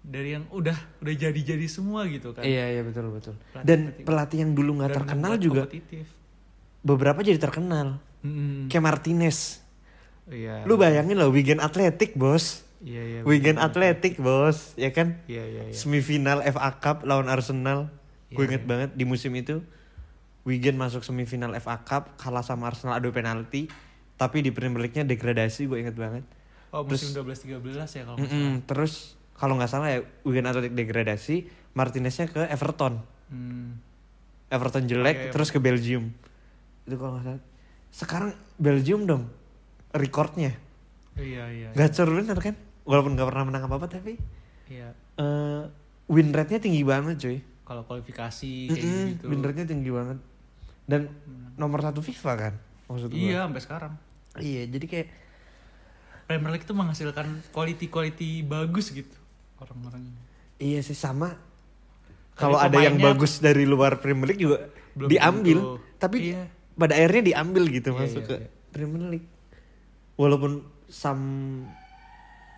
dari 0.00 0.34
yang 0.34 0.44
udah 0.50 0.74
udah 0.98 1.14
jadi-jadi 1.14 1.64
semua 1.64 2.04
gitu 2.06 2.32
kan 2.32 2.42
iya 2.42 2.68
iya 2.68 2.82
betul 2.82 3.08
betul 3.10 3.38
Pelatih- 3.48 3.64
dan 3.64 3.78
pelatih. 3.86 4.04
pelatih 4.04 4.38
yang 4.38 4.52
dulu 4.52 4.70
nggak 4.74 4.92
terkenal 4.92 5.32
juga 5.38 5.62
kompetitif. 5.64 6.06
beberapa 6.80 7.20
jadi 7.20 7.38
terkenal 7.38 8.00
Mm-mm. 8.20 8.66
kayak 8.66 8.82
Martinez 8.82 9.60
Iya. 10.24 10.64
lu 10.64 10.74
bayangin 10.74 11.14
loh 11.14 11.28
Wigan 11.28 11.60
Athletic 11.60 12.16
bos 12.16 12.63
Iya 12.84 13.02
iya. 13.02 13.18
Wigan 13.24 13.56
betul. 13.56 13.66
Athletic 13.66 14.14
bos, 14.18 14.76
ya 14.76 14.92
kan? 14.92 15.24
Iya 15.24 15.40
iya 15.42 15.62
iya. 15.66 15.74
Semifinal 15.74 16.44
FA 16.44 16.68
Cup 16.76 17.02
lawan 17.02 17.26
Arsenal. 17.26 17.88
Gue 18.28 18.44
Iya, 18.44 18.48
inget 18.52 18.62
iya. 18.62 18.68
banget 18.68 18.90
di 18.92 19.04
musim 19.04 19.32
itu. 19.32 19.64
Wigan 20.44 20.76
masuk 20.76 21.00
semifinal 21.00 21.56
FA 21.56 21.80
Cup, 21.80 22.20
kalah 22.20 22.44
sama 22.44 22.68
Arsenal 22.68 23.00
adu 23.00 23.08
penalti. 23.08 23.72
Tapi 24.14 24.44
di 24.44 24.52
Premier 24.52 24.84
League-nya 24.84 25.02
degradasi, 25.02 25.64
gue 25.64 25.80
inget 25.80 25.96
banget. 25.96 26.28
Oh 26.70 26.84
musim 26.84 27.10
Terus- 27.10 27.40
12 27.40 27.64
13 27.64 27.88
ya 27.90 28.02
kalau 28.04 28.16
nggak 28.18 28.28
Mm-mm, 28.28 28.52
Terus 28.64 28.92
kalau 29.32 29.54
nggak 29.56 29.70
salah 29.70 29.88
ya 29.88 29.98
Wigan 30.22 30.44
Athletic 30.44 30.76
degradasi, 30.76 31.36
Martineznya 31.72 32.28
ke 32.28 32.44
Everton. 32.46 33.00
Hmm. 33.32 33.80
Everton 34.46 34.84
jelek, 34.84 35.16
Iya, 35.16 35.24
iya. 35.26 35.32
terus 35.32 35.48
ke 35.48 35.58
Belgium. 35.58 36.12
Itu 36.84 36.94
kalau 36.94 37.16
nggak 37.16 37.24
salah. 37.24 37.42
Sekarang 37.88 38.30
Belgium 38.54 39.08
dong, 39.08 39.32
recordnya. 39.90 40.52
Iya 41.14 41.48
iya. 41.48 41.68
Gacor 41.72 42.10
bener 42.12 42.36
kan? 42.36 42.54
Walaupun 42.84 43.12
nggak 43.12 43.26
pernah 43.26 43.44
menang 43.44 43.64
apa-apa 43.64 43.86
tapi 43.90 44.20
Iya. 44.66 44.92
eh 45.14 45.62
win 46.06 46.30
rate-nya 46.30 46.58
tinggi 46.58 46.82
banget 46.82 47.16
cuy. 47.18 47.38
Kalau 47.64 47.82
kualifikasi 47.82 48.52
kayak 48.66 48.76
Mm-mm, 48.76 49.04
gitu. 49.10 49.24
Win 49.26 49.40
rate-nya 49.40 49.66
tinggi 49.66 49.88
banget. 49.88 50.18
Dan 50.84 51.08
Hmm. 51.08 51.56
nomor 51.56 51.80
satu 51.80 51.98
FIFA 51.98 52.32
kan 52.38 52.54
maksud 52.84 53.08
gua. 53.08 53.16
Iya 53.16 53.38
sampai 53.42 53.62
sekarang. 53.62 53.92
Iya, 54.34 54.62
jadi 54.68 54.84
kayak 54.84 55.08
Premier 56.24 56.50
League 56.50 56.64
itu 56.64 56.72
menghasilkan 56.72 57.26
quality-quality 57.50 58.30
bagus 58.42 58.88
gitu 58.90 59.16
orang-orangnya. 59.56 60.16
iya 60.56 60.80
sih 60.80 60.94
sama 60.94 61.36
kalau 62.32 62.56
ada 62.56 62.78
yang 62.78 62.96
bagus 62.96 63.38
dari 63.38 63.64
luar 63.64 63.98
Premier 63.98 64.26
League 64.26 64.40
juga 64.40 64.66
belum 64.92 65.08
diambil, 65.08 65.58
tentu. 65.58 65.76
tapi 65.96 66.16
Iya. 66.26 66.42
pada 66.72 66.92
akhirnya 66.94 67.22
diambil 67.24 67.64
gitu 67.68 67.88
Iya, 67.90 67.98
masuk 67.98 68.22
iya, 68.22 68.28
ke 68.28 68.36
iya. 68.38 68.48
Premier 68.70 69.04
League. 69.08 69.28
Walaupun 70.14 70.52
some 70.86 71.24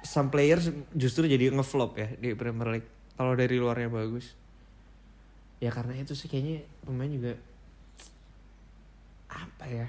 some 0.07 0.31
players 0.31 0.71
justru 0.95 1.27
jadi 1.27 1.51
ngeflop 1.51 1.99
ya 1.99 2.09
di 2.17 2.33
Premier 2.33 2.79
League. 2.79 2.89
Kalau 3.17 3.35
dari 3.35 3.57
luarnya 3.59 3.91
bagus. 3.91 4.33
Ya 5.59 5.73
karena 5.73 5.97
itu 5.97 6.13
sih 6.13 6.29
kayaknya 6.29 6.63
pemain 6.85 7.09
juga 7.09 7.33
apa 9.27 9.65
ya? 9.67 9.87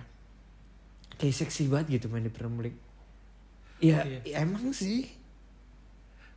Kayak 1.17 1.35
seksi 1.45 1.67
banget 1.67 2.01
gitu 2.01 2.05
main 2.09 2.25
di 2.25 2.31
Premier 2.31 2.71
League. 2.71 2.79
Ya, 3.77 4.01
Iya. 4.05 4.19
ya 4.25 4.35
emang 4.41 4.73
sih. 4.73 5.05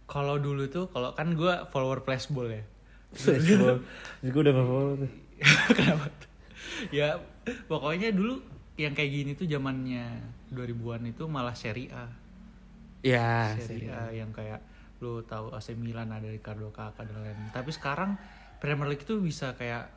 Kalau 0.05 0.37
dulu 0.37 0.67
tuh 0.67 0.91
kalau 0.91 1.15
kan 1.15 1.33
gue 1.33 1.55
follower 1.71 2.03
flashball 2.03 2.51
ya. 2.51 2.65
Flashball. 3.15 3.81
Gue 4.25 4.41
udah 4.41 4.53
gak 4.53 4.67
follow 4.67 4.95
tuh. 4.99 5.11
Kenapa 5.79 6.07
tuh? 6.11 6.29
Ya 6.91 7.17
pokoknya 7.67 8.11
dulu 8.13 8.43
yang 8.77 8.97
kayak 8.97 9.11
gini 9.13 9.31
tuh 9.37 9.45
zamannya 9.45 10.05
2000-an 10.51 11.13
itu 11.13 11.25
malah 11.29 11.55
Serie 11.55 11.93
A. 11.93 12.09
Ya, 13.00 13.57
Serie 13.57 13.88
A 13.88 14.12
yang 14.12 14.30
kayak 14.33 14.61
lu 15.00 15.25
tahu 15.25 15.49
AC 15.57 15.73
Milan 15.73 16.12
ada 16.12 16.28
Ricardo 16.28 16.69
Kakak 16.69 17.09
dan 17.09 17.25
lain. 17.25 17.49
Tapi 17.49 17.73
sekarang 17.73 18.21
Premier 18.61 18.92
League 18.92 19.04
itu 19.09 19.16
bisa 19.25 19.57
kayak 19.57 19.88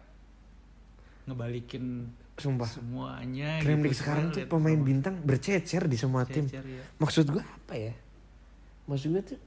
ngebalikin 1.28 2.08
sumpah. 2.40 2.68
semuanya. 2.68 3.60
Premier 3.60 3.92
gitu. 3.92 3.92
League 3.92 4.00
sekarang 4.00 4.26
tuh 4.32 4.48
pemain 4.48 4.80
semua. 4.80 4.88
bintang 4.88 5.16
bercecer 5.20 5.84
di 5.92 5.98
semua 6.00 6.24
tim. 6.24 6.48
Cecer, 6.48 6.64
ya. 6.64 6.84
Maksud 7.00 7.26
gue 7.28 7.44
apa 7.44 7.74
ya? 7.76 7.94
Maksud 8.88 9.08
gue 9.16 9.24
tuh 9.36 9.40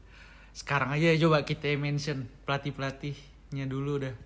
Sekarang 0.56 0.92
aja 0.96 1.12
coba 1.20 1.44
kita 1.44 1.68
mention 1.76 2.28
pelatih-pelatihnya 2.48 3.64
dulu 3.68 4.00
dah. 4.00 4.16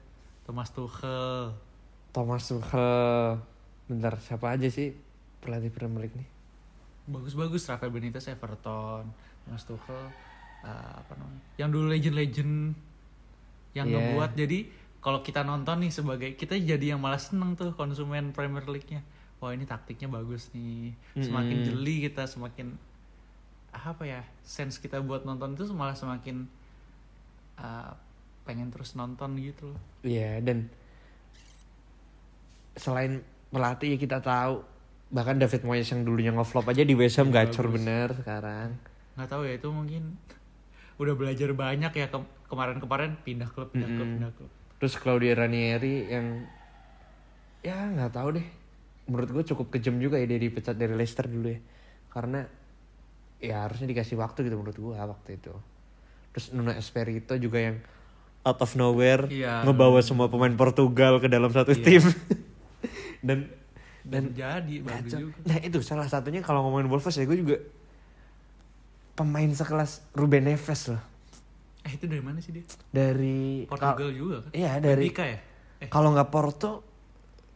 Thomas 0.46 0.70
Tuchel. 0.74 1.54
Thomas 2.10 2.46
Tuchel. 2.46 3.38
Bentar, 3.90 4.18
siapa 4.22 4.54
aja 4.54 4.66
sih 4.70 4.94
pelatih 5.42 5.70
Premier 5.74 6.06
League 6.06 6.18
nih? 6.18 6.39
Bagus-bagus 7.10 7.66
Rafael 7.66 7.90
Benitez 7.90 8.30
Everton, 8.30 9.10
Mas 9.50 9.66
Tuchel 9.66 9.98
uh, 10.62 10.94
apa 10.96 11.12
namanya? 11.18 11.42
Yang 11.58 11.68
dulu 11.74 11.86
legend-legend 11.90 12.54
yang 13.70 13.86
Iya. 13.86 13.94
ngebuat 13.98 14.30
jadi 14.34 14.58
kalau 15.00 15.20
kita 15.20 15.42
nonton 15.42 15.86
nih 15.86 15.92
sebagai 15.94 16.30
kita 16.36 16.54
jadi 16.56 16.94
yang 16.96 17.00
malah 17.00 17.18
seneng 17.18 17.56
tuh 17.56 17.72
konsumen 17.74 18.30
Premier 18.30 18.62
League-nya. 18.64 19.00
Wah, 19.40 19.56
ini 19.56 19.64
taktiknya 19.64 20.12
bagus 20.12 20.52
nih. 20.52 20.92
Semakin 21.16 21.56
Mm-mm. 21.64 21.68
jeli 21.72 22.04
kita 22.04 22.28
semakin 22.28 22.76
apa 23.72 24.04
ya? 24.04 24.20
Sense 24.44 24.76
kita 24.76 25.00
buat 25.00 25.24
nonton 25.24 25.56
itu 25.56 25.64
malah 25.72 25.96
semakin 25.96 26.44
uh, 27.56 27.96
pengen 28.44 28.68
terus 28.68 28.92
nonton 28.92 29.40
gitu 29.40 29.72
loh. 29.72 29.80
Iya 30.04 30.44
dan 30.44 30.68
selain 32.76 33.20
pelatih 33.48 33.96
ya 33.96 33.98
kita 33.98 34.18
tahu 34.20 34.62
bahkan 35.10 35.36
David 35.36 35.62
Moyes 35.62 35.86
yang 35.86 36.02
dulunya 36.02 36.30
ngeflop 36.30 36.66
aja 36.66 36.80
di 36.80 36.94
West 36.94 37.18
Ham 37.18 37.28
Iya, 37.28 37.44
gacor 37.44 37.66
bagus. 37.66 37.74
bener 37.76 38.08
sekarang. 38.16 38.68
nggak 39.10 39.28
tahu 39.28 39.42
ya 39.42 39.54
itu 39.54 39.68
mungkin 39.68 40.02
udah 41.02 41.14
belajar 41.14 41.50
banyak 41.50 41.92
ya 41.92 42.06
ke- 42.08 42.30
kemarin-kemarin 42.46 43.18
pindah 43.20 43.48
klub 43.48 43.70
pindah 43.70 43.88
klub 43.88 44.00
Mm-mm. 44.00 44.16
pindah 44.16 44.32
klub 44.34 44.50
Terus 44.76 44.94
Claudio 44.96 45.34
Ranieri 45.34 46.08
yang 46.08 46.48
ya 47.60 47.76
nggak 47.86 48.10
tahu 48.10 48.28
deh. 48.32 48.46
Menurut 49.04 49.28
gue 49.30 49.44
cukup 49.46 49.68
kejam 49.70 49.98
juga 49.98 50.16
ya 50.16 50.24
dia 50.24 50.40
dipecat 50.40 50.72
dari 50.72 50.94
Leicester 50.94 51.26
dulu 51.26 51.50
ya. 51.50 51.60
Karena 52.08 52.40
ya 53.36 53.60
harusnya 53.60 53.84
dikasih 53.86 54.16
waktu 54.16 54.40
gitu 54.42 54.56
menurut 54.56 54.72
gue 54.72 54.96
waktu 54.96 55.36
itu. 55.36 55.52
Terus 56.32 56.46
Nuno 56.50 56.72
Espirito 56.72 57.36
juga 57.36 57.60
yang 57.60 57.76
out 58.40 58.56
of 58.56 58.72
nowhere 58.72 59.28
Iya. 59.28 59.68
ngebawa 59.68 60.00
semua 60.00 60.32
pemain 60.32 60.54
Portugal 60.54 61.20
ke 61.20 61.28
dalam 61.28 61.52
satu 61.52 61.76
Iya. 61.76 61.84
tim. 61.84 62.04
dan 63.26 63.38
dan 64.02 64.32
jadi 64.32 64.74
bagus 64.80 65.12
juga 65.12 65.36
Nah 65.44 65.58
itu 65.60 65.78
salah 65.84 66.08
satunya 66.08 66.40
kalau 66.40 66.64
ngomongin 66.64 66.88
Wolves 66.88 67.12
ya 67.12 67.24
gue 67.24 67.38
juga 67.38 67.56
pemain 69.12 69.50
sekelas 69.50 70.00
Ruben 70.16 70.48
Neves 70.48 70.82
loh. 70.88 71.02
eh 71.80 71.96
itu 71.96 72.04
dari 72.04 72.20
mana 72.20 72.40
sih 72.40 72.52
dia 72.52 72.64
Dari 72.88 73.64
Portugal 73.64 74.12
juga 74.12 74.36
kan 74.44 74.50
Iya 74.52 74.80
dari 74.80 75.08
Benfica 75.08 75.24
ya 75.24 75.38
eh 75.80 75.88
kalau 75.88 76.12
nggak 76.12 76.28
Porto 76.28 76.70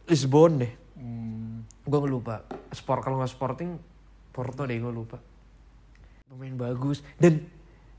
Lisbon 0.05 0.61
deh. 0.61 0.73
hmm, 0.97 1.85
Gue 1.85 2.09
lupa. 2.09 2.41
Sport 2.69 3.01
kalau 3.01 3.17
nggak 3.21 3.33
Sporting 3.33 3.77
Porto 4.29 4.65
deh 4.65 4.77
gue 4.77 4.93
lupa. 4.93 5.17
Pemain 6.25 6.53
bagus 6.57 7.05
dan 7.17 7.45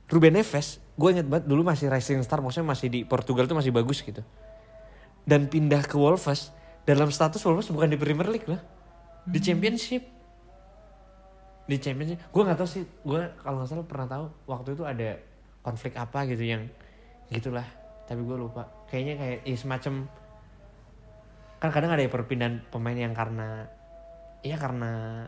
Ruben 0.07 0.35
Neves 0.35 0.79
gue 0.97 1.09
inget 1.13 1.27
banget 1.27 1.47
dulu 1.47 1.63
masih 1.63 1.91
rising 1.91 2.23
star 2.23 2.39
maksudnya 2.43 2.71
masih 2.71 2.89
di 2.91 3.01
Portugal 3.03 3.47
tuh 3.47 3.55
masih 3.59 3.71
bagus 3.71 4.03
gitu. 4.03 4.23
Dan 5.27 5.51
pindah 5.51 5.83
ke 5.83 5.99
Wolves 5.99 6.51
dalam 6.87 7.11
status 7.11 7.43
Wolves 7.43 7.69
bukan 7.75 7.91
di 7.91 7.99
Premier 7.99 8.31
League 8.31 8.47
lah. 8.47 8.63
Di 9.27 9.43
Championship. 9.43 10.07
Di 11.67 11.77
Championship. 11.83 12.23
Gue 12.31 12.43
nggak 12.47 12.59
tahu 12.63 12.69
sih. 12.71 12.87
Gue 13.03 13.27
kalau 13.43 13.61
nggak 13.61 13.69
salah 13.75 13.87
pernah 13.91 14.07
tahu 14.07 14.25
waktu 14.47 14.69
itu 14.79 14.85
ada 14.87 15.19
konflik 15.67 15.99
apa 15.99 16.23
gitu 16.31 16.47
yang 16.47 16.63
gitulah. 17.29 17.67
Tapi 18.07 18.23
gue 18.23 18.37
lupa. 18.39 18.71
Kayaknya 18.87 19.15
kayak 19.19 19.39
ya 19.43 19.57
semacam 19.59 19.95
kan 21.57 21.71
kadang 21.75 21.91
ada 21.91 22.03
ya 22.05 22.11
perpindahan 22.13 22.63
pemain 22.71 22.95
yang 22.95 23.17
karena 23.17 23.67
ya 24.47 24.55
karena 24.61 25.25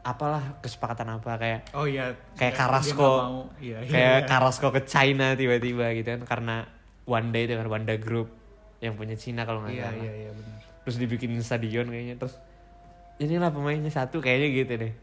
apalah 0.00 0.56
kesepakatan 0.64 1.20
apa 1.20 1.36
kayak 1.36 1.60
oh 1.76 1.84
iya 1.84 2.16
Kayak 2.38 2.56
mau. 2.96 3.44
iya, 3.60 3.84
iya, 3.84 3.90
kayak 3.90 4.16
iya. 4.24 4.28
Carrasco 4.30 4.72
ke 4.72 4.80
China 4.88 5.36
tiba-tiba 5.36 5.92
gitu 5.92 6.08
kan 6.16 6.22
karena 6.24 6.56
Wanda 7.04 7.36
itu 7.36 7.52
kan 7.52 7.68
Wanda 7.68 7.94
Group 8.00 8.32
yang 8.80 8.96
punya 8.96 9.12
Cina 9.18 9.44
kalau 9.44 9.60
nggak 9.66 9.76
iya 9.76 9.84
salah 9.92 10.00
iya 10.00 10.12
iya 10.24 10.30
benar 10.32 10.69
terus 10.90 10.98
dibikin 10.98 11.38
stadion 11.38 11.86
kayaknya 11.86 12.18
terus 12.18 12.34
inilah 13.22 13.54
pemainnya 13.54 13.94
satu 13.94 14.18
kayaknya 14.18 14.48
gitu 14.50 14.72
deh 14.74 14.94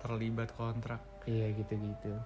terlibat 0.00 0.48
kontrak 0.56 1.04
iya 1.28 1.52
gitu-gitu 1.52 2.16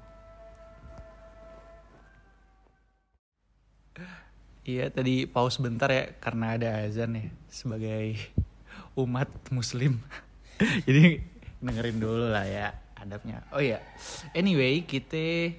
Iya 4.65 4.89
tadi 4.89 5.29
pause 5.29 5.61
bentar 5.61 5.93
ya 5.93 6.15
karena 6.23 6.57
ada 6.57 6.89
azan 6.89 7.21
ya 7.21 7.29
sebagai 7.53 8.17
umat 8.97 9.29
muslim. 9.53 10.01
Jadi 10.89 11.21
dengerin 11.61 12.01
dulu 12.01 12.33
lah 12.33 12.49
ya 12.49 12.73
adabnya. 12.97 13.45
Oh 13.53 13.61
iya. 13.61 13.85
Anyway, 14.33 14.89
kita 14.89 15.53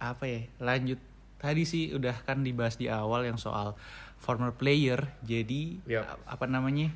apa 0.00 0.24
ya? 0.24 0.40
Lanjut 0.56 0.96
tadi 1.36 1.68
sih 1.68 1.92
udah 1.92 2.16
kan 2.24 2.40
dibahas 2.40 2.80
di 2.80 2.88
awal 2.88 3.28
yang 3.28 3.36
soal 3.36 3.76
former 4.24 4.50
player. 4.50 4.96
Jadi 5.20 5.84
Yup. 5.84 6.00
a- 6.00 6.32
apa 6.32 6.44
namanya? 6.46 6.88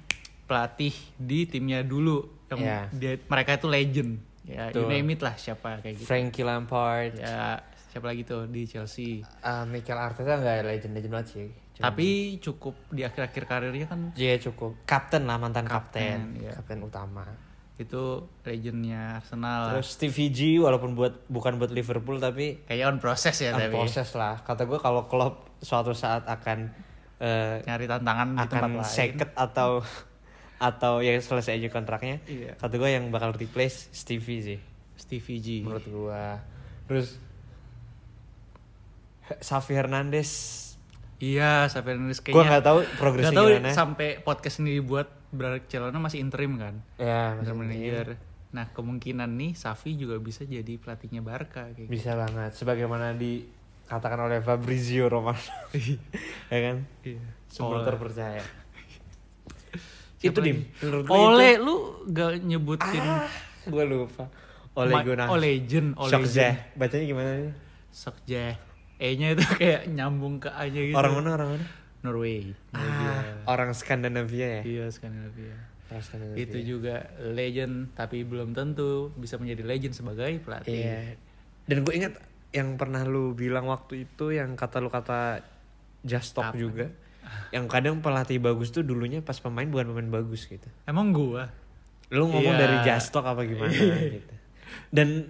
pelatih 0.43 0.97
di 1.15 1.45
timnya 1.45 1.85
dulu 1.85 2.25
yang 2.49 2.59
Ya. 2.59 2.81
dia, 2.91 3.21
mereka 3.23 3.53
itu 3.55 3.69
legend. 3.69 4.17
Ya, 4.43 4.73
you 4.73 4.81
Betul. 4.81 4.89
name 4.89 5.13
it 5.13 5.21
lah 5.21 5.37
siapa 5.37 5.77
kayak 5.79 5.93
gitu. 5.95 6.09
Frankie 6.09 6.41
Lampard 6.41 7.13
Ya, 7.15 7.61
siapa 7.87 8.09
lagi 8.09 8.25
tuh 8.25 8.49
di 8.49 8.65
Chelsea. 8.65 9.21
uh, 9.39 9.63
Mikel 9.63 9.93
Arteta 9.95 10.41
nggak 10.41 10.65
legend-legend 10.65 11.13
banget 11.13 11.29
sih 11.29 11.49
Cuma- 11.71 11.85
Tapi 11.87 12.09
cukup 12.39 12.81
di 12.89 13.05
akhir-akhir 13.05 13.45
karirnya 13.45 13.87
kan 13.87 14.01
Iya 14.15 14.41
cukup 14.41 14.73
kapten 14.83 15.23
lah 15.23 15.37
mantan 15.37 15.69
Kapten, 15.69 16.01
kapten 16.33 16.41
iya. 16.41 16.57
kapten 16.57 16.81
utama 16.81 17.29
itu 17.77 18.25
legendnya 18.43 19.21
Arsenal. 19.21 19.71
terus 19.71 19.93
Stevie 19.93 20.33
G 20.33 20.41
walaupun 20.57 20.97
buat 20.97 21.29
bukan 21.29 21.61
buat 21.61 21.71
Liverpool 21.71 22.17
tapi 22.17 22.65
kayaknya 22.65 22.89
on 22.89 22.99
proses 22.99 23.37
ya 23.37 23.53
ah, 23.53 23.61
tapi 23.61 23.71
proses 23.71 24.09
lah 24.15 24.41
kata 24.41 24.65
gue 24.65 24.79
kalau 24.79 25.05
Klopp 25.05 25.55
suatu 25.61 25.93
saat 25.93 26.25
akan 26.25 26.88
eh, 27.19 27.61
nyari 27.61 27.85
tantangan 27.85 28.29
di 28.31 28.39
tempat 28.41 28.59
akan 28.61 28.73
lain. 28.77 28.87
second 28.87 29.31
atau 29.35 29.71
atau 30.61 30.93
ya 30.99 31.15
selesai 31.17 31.55
aja 31.55 31.69
kontraknya 31.69 32.19
Iya. 32.25 32.55
kata 32.55 32.75
gue 32.75 32.91
yang 32.91 33.09
bakal 33.09 33.31
replace 33.33 33.91
Stevie 33.93 34.41
sih 34.41 34.61
Stevie 34.95 35.39
G. 35.39 35.49
menurut 35.61 35.85
gue 35.85 36.23
terus 36.85 37.15
Xavi 39.31 39.73
Hernandez 39.75 40.31
Iya, 41.19 41.67
Xavi 41.67 41.89
Hernandez 41.89 42.19
gue 42.21 42.27
kayaknya. 42.29 42.47
nggak 42.49 42.65
tahu 42.65 42.79
progresnya 42.97 43.35
tahu 43.37 43.49
gimana 43.53 43.71
sampai 43.73 44.09
podcast 44.19 44.57
ini 44.59 44.79
dibuat 44.79 45.11
Barcelona 45.29 45.99
masih 45.99 46.19
interim 46.19 46.55
kan. 46.57 46.75
ya 46.97 47.35
Interim 47.37 47.59
maksudnya 47.59 47.75
manager. 47.77 48.09
Nah, 48.49 48.67
kemungkinan 48.69 49.29
nih 49.29 49.53
Xavi 49.53 49.91
juga 49.95 50.17
bisa 50.17 50.43
jadi 50.43 50.75
pelatihnya 50.75 51.21
Barca 51.21 51.69
kayak 51.69 51.75
gitu. 51.77 51.91
bisa 51.91 52.15
banget 52.15 52.55
sebagaimana 52.55 53.13
dikatakan 53.89 54.21
oleh 54.21 54.39
Fabrizio 54.39 55.09
Romano 55.09 55.41
ya 56.53 56.59
kan 56.61 56.77
Iya. 57.01 57.25
semua 57.49 57.81
Oleh. 57.81 57.87
terpercaya 57.89 58.45
Siapa 60.19 60.29
itu 60.29 60.39
dim 60.43 60.59
menurut 60.79 61.05
Oleh 61.09 61.57
lu 61.57 61.77
gak 62.07 62.43
nyebutin 62.43 63.01
ah 63.01 63.25
gue 63.65 63.85
lupa 63.85 64.29
oleh 64.75 64.95
Gunnar 65.01 65.27
legend, 65.35 65.97
oh 65.97 66.05
legend. 66.05 66.23
Solskjaer. 66.23 66.55
bacanya 66.75 67.05
gimana 67.05 67.31
nih 67.35 67.53
Sokje. 67.89 68.47
E-nya 68.95 69.33
itu 69.33 69.43
kayak 69.59 69.89
nyambung 69.89 70.37
ke 70.37 70.47
A-nya 70.49 70.83
gitu. 70.85 70.95
orang 70.95 71.13
mana 71.15 71.29
orang 71.33 71.49
mana 71.55 71.67
Norway. 71.99 72.53
ah, 72.71 73.25
orang 73.49 73.73
Skandinavia 73.73 74.61
ya 74.61 74.63
Iya, 74.63 74.85
Skandinavia 74.87 75.57
Itu 76.37 76.61
juga 76.61 77.09
legend 77.25 77.97
tapi 77.97 78.21
belum 78.21 78.53
tentu 78.53 79.11
bisa 79.17 79.35
menjadi 79.35 79.65
legend 79.65 79.97
sebagai 79.97 80.37
pelatih. 80.39 80.77
Iya. 80.77 81.17
Dan 81.65 81.81
gue 81.81 81.95
ingat 81.97 82.13
yang 82.51 82.81
pernah 82.81 83.05
lu 83.05 83.37
bilang 83.37 83.69
waktu 83.69 84.09
itu 84.09 84.33
yang 84.33 84.57
kata 84.57 84.81
lu 84.81 84.89
kata 84.89 85.45
just 86.01 86.33
stop 86.33 86.53
Apa? 86.53 86.57
juga. 86.57 86.87
Yang 87.53 87.67
kadang 87.69 88.01
pelatih 88.01 88.41
bagus 88.41 88.73
tuh 88.73 88.81
dulunya 88.81 89.21
pas 89.21 89.37
pemain 89.37 89.69
bukan 89.69 89.93
pemain 89.93 90.21
bagus 90.21 90.49
gitu. 90.49 90.65
Emang 90.89 91.13
gua 91.13 91.53
Lu 92.09 92.25
ngomong 92.25 92.57
Iya. 92.57 92.61
dari 92.65 92.77
just 92.89 93.13
talk 93.13 93.29
apa 93.29 93.45
gimana 93.45 93.69
gitu. 94.09 94.35
Dan 94.89 95.29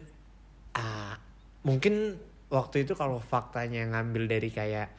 ah, 0.72 1.18
mungkin 1.66 2.14
waktu 2.48 2.86
itu 2.86 2.94
kalau 2.94 3.18
faktanya 3.18 3.82
ngambil 3.90 4.30
dari 4.30 4.48
kayak 4.48 4.94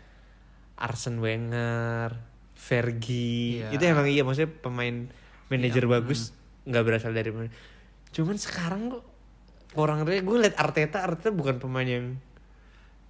Arsene 0.75 1.23
Wenger, 1.23 2.19
Fergie, 2.51 3.63
Iya. 3.63 3.67
itu 3.71 3.83
emang 3.87 4.07
iya 4.07 4.27
maksudnya 4.27 4.51
pemain 4.59 5.07
manajer 5.47 5.87
Iya, 5.87 5.91
bagus 5.95 6.35
nggak 6.67 6.83
berasal 6.83 7.15
dari 7.15 7.31
pemain. 7.31 7.51
Cuman 8.11 8.35
sekarang 8.35 8.91
kok 8.91 9.03
kurang 9.73 10.05
dari 10.05 10.25
gue 10.25 10.37
liat 10.41 10.57
Arteta, 10.57 11.05
Arteta 11.05 11.29
bukan 11.29 11.61
pemain 11.61 11.85
yang 11.85 12.17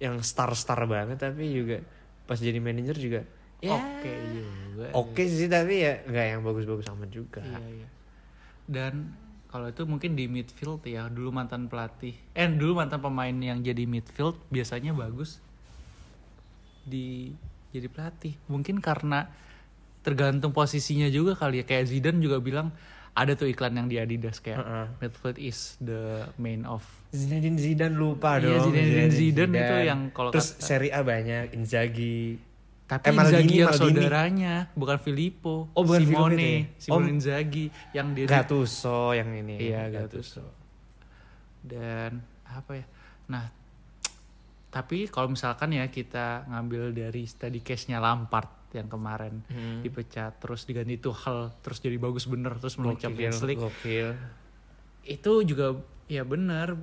yang 0.00 0.16
star-star 0.24 0.84
banget 0.88 1.20
tapi 1.20 1.48
juga 1.52 1.84
pas 2.24 2.40
jadi 2.40 2.56
manajer 2.56 2.96
juga 2.96 3.20
ya 3.60 3.76
oke 3.76 4.12
juga. 4.32 4.86
oke 4.96 5.22
sih 5.28 5.48
tapi 5.48 5.84
ya 5.84 6.00
nggak 6.08 6.26
yang 6.36 6.40
bagus-bagus 6.40 6.88
amat 6.96 7.10
juga. 7.12 7.44
Iya, 7.44 7.84
iya. 7.84 7.88
Dan 8.70 9.12
kalau 9.50 9.66
itu 9.66 9.82
mungkin 9.82 10.14
di 10.14 10.30
midfield 10.30 10.78
ya, 10.86 11.10
dulu 11.10 11.34
mantan 11.34 11.66
pelatih. 11.66 12.14
Eh, 12.38 12.46
dulu 12.46 12.78
mantan 12.78 13.02
pemain 13.02 13.34
yang 13.34 13.58
jadi 13.58 13.82
midfield 13.82 14.38
biasanya 14.46 14.94
bagus 14.94 15.42
di 16.86 17.34
jadi 17.74 17.90
pelatih. 17.90 18.38
Mungkin 18.46 18.78
karena 18.78 19.26
tergantung 20.06 20.54
posisinya 20.54 21.10
juga 21.10 21.34
kali 21.34 21.60
ya. 21.60 21.64
Kayak 21.66 21.90
Zidane 21.90 22.22
juga 22.22 22.38
bilang 22.38 22.70
ada 23.20 23.32
tuh 23.34 23.46
iklan 23.46 23.74
yang 23.74 23.84
di 23.84 23.96
Adidas 23.96 24.38
kayak 24.38 24.56
Heeh. 24.58 24.86
midfield 24.98 25.36
is 25.36 25.76
the 25.78 26.00
main 26.36 26.64
of 26.64 26.80
Zinedine 27.10 27.54
Zidane 27.54 27.92
lupa 27.92 28.38
Iya, 28.38 28.56
dong. 28.56 28.70
Zinedine 28.70 29.10
Zidane 29.10 29.52
itu 29.52 29.76
yang 29.84 30.00
kalau 30.08 30.30
terus 30.30 30.54
kata- 30.54 30.62
Serie 30.62 30.90
A 30.90 31.02
banyak 31.02 31.52
Inzaghi, 31.52 32.38
Tapi 32.86 33.04
Eh, 33.04 33.12
Maldini, 33.12 33.30
Inzaghi 33.38 33.54
yang 33.56 33.68
Maldini. 33.68 33.86
saudaranya, 33.94 34.54
bukan 34.72 34.98
Filippo. 34.98 35.54
Oh, 35.70 35.82
bukan 35.84 36.00
Simone, 36.00 36.34
ya? 36.34 36.58
Simone 36.76 37.06
Oh. 37.06 37.12
Inzaghi 37.12 37.64
yang 37.92 38.08
dia 38.12 38.26
Gattuso 38.26 39.10
yang 39.12 39.30
ini. 39.32 39.56
Iya, 39.60 39.86
Gattuso. 39.90 40.42
dan 41.60 42.18
apa 42.44 42.72
ya? 42.74 42.86
Nah, 43.28 43.46
tapi 44.68 45.06
kalau 45.06 45.28
misalkan 45.28 45.70
ya 45.70 45.86
kita 45.86 46.46
ngambil 46.46 46.90
dari 46.90 47.22
study 47.24 47.58
case-nya 47.60 47.98
Lampard 47.98 48.46
yang 48.72 48.86
kemarin 48.86 49.42
Hmm. 49.44 49.80
dipecat 49.80 50.36
terus 50.36 50.62
diganti 50.62 50.96
Tuchel 50.96 51.50
terus 51.60 51.78
jadi 51.78 51.96
bagus 51.96 52.24
bener 52.24 52.54
terus 52.56 52.76
menang 52.76 52.96
Champions 52.96 53.40
League 53.42 53.58
Gokil. 53.58 54.14
itu 55.02 55.32
juga 55.42 55.74
ya 56.06 56.22
benar 56.22 56.76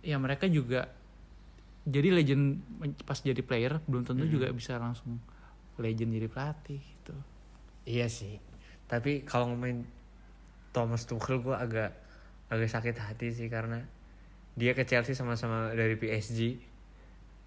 ya 0.00 0.16
mereka 0.16 0.44
juga 0.44 0.90
jadi 1.82 2.12
legend 2.12 2.60
pas 3.02 3.16
jadi 3.16 3.40
player 3.40 3.80
belum 3.84 4.02
tentu 4.02 4.24
juga 4.26 4.48
bisa 4.50 4.74
langsung 4.74 5.20
legend 5.76 6.12
jadi 6.12 6.28
pelatih 6.28 6.80
gitu 6.80 7.14
Iya 7.84 8.08
sih. 8.08 8.40
Tapi 8.82 9.22
kalau 9.22 9.50
ngomongin 9.50 9.84
Thomas 10.70 11.04
Tuchel 11.04 11.38
gue 11.38 11.52
agak 11.52 11.92
agak 12.46 12.66
sakit 12.66 12.96
hati 12.96 13.28
sih 13.28 13.46
karena 13.46 13.84
dia 14.54 14.72
ke 14.72 14.82
Chelsea 14.82 15.12
sama-sama 15.12 15.68
dari 15.70 15.92
PSG. 15.94 16.56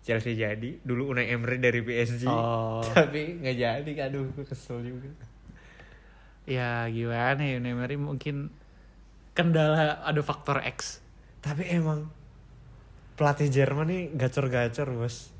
Chelsea 0.08 0.39
jadi, 0.39 0.80
dulu 0.88 1.12
Unai 1.12 1.28
Emery 1.28 1.60
dari 1.60 1.84
PSG. 1.84 2.24
Oh. 2.32 2.80
Tapi 2.96 3.43
nggak 3.43 3.58
jadi, 3.60 3.91
aduh 4.08 4.32
gue 4.32 4.48
kesel 4.48 4.80
juga. 4.88 5.12
ya 6.48 6.88
gimana 6.88 7.43
ya 7.43 7.60
Unai 7.60 7.76
Emery 7.76 8.00
mungkin 8.00 8.48
kendala 9.36 10.00
ada 10.00 10.22
faktor 10.24 10.63
X 10.63 11.04
Tapi 11.43 11.67
emang 11.67 12.08
pelatih 13.20 13.52
Jerman 13.52 13.91
nih 13.91 14.04
gacor-gacor 14.15 14.96
bos. 14.96 15.36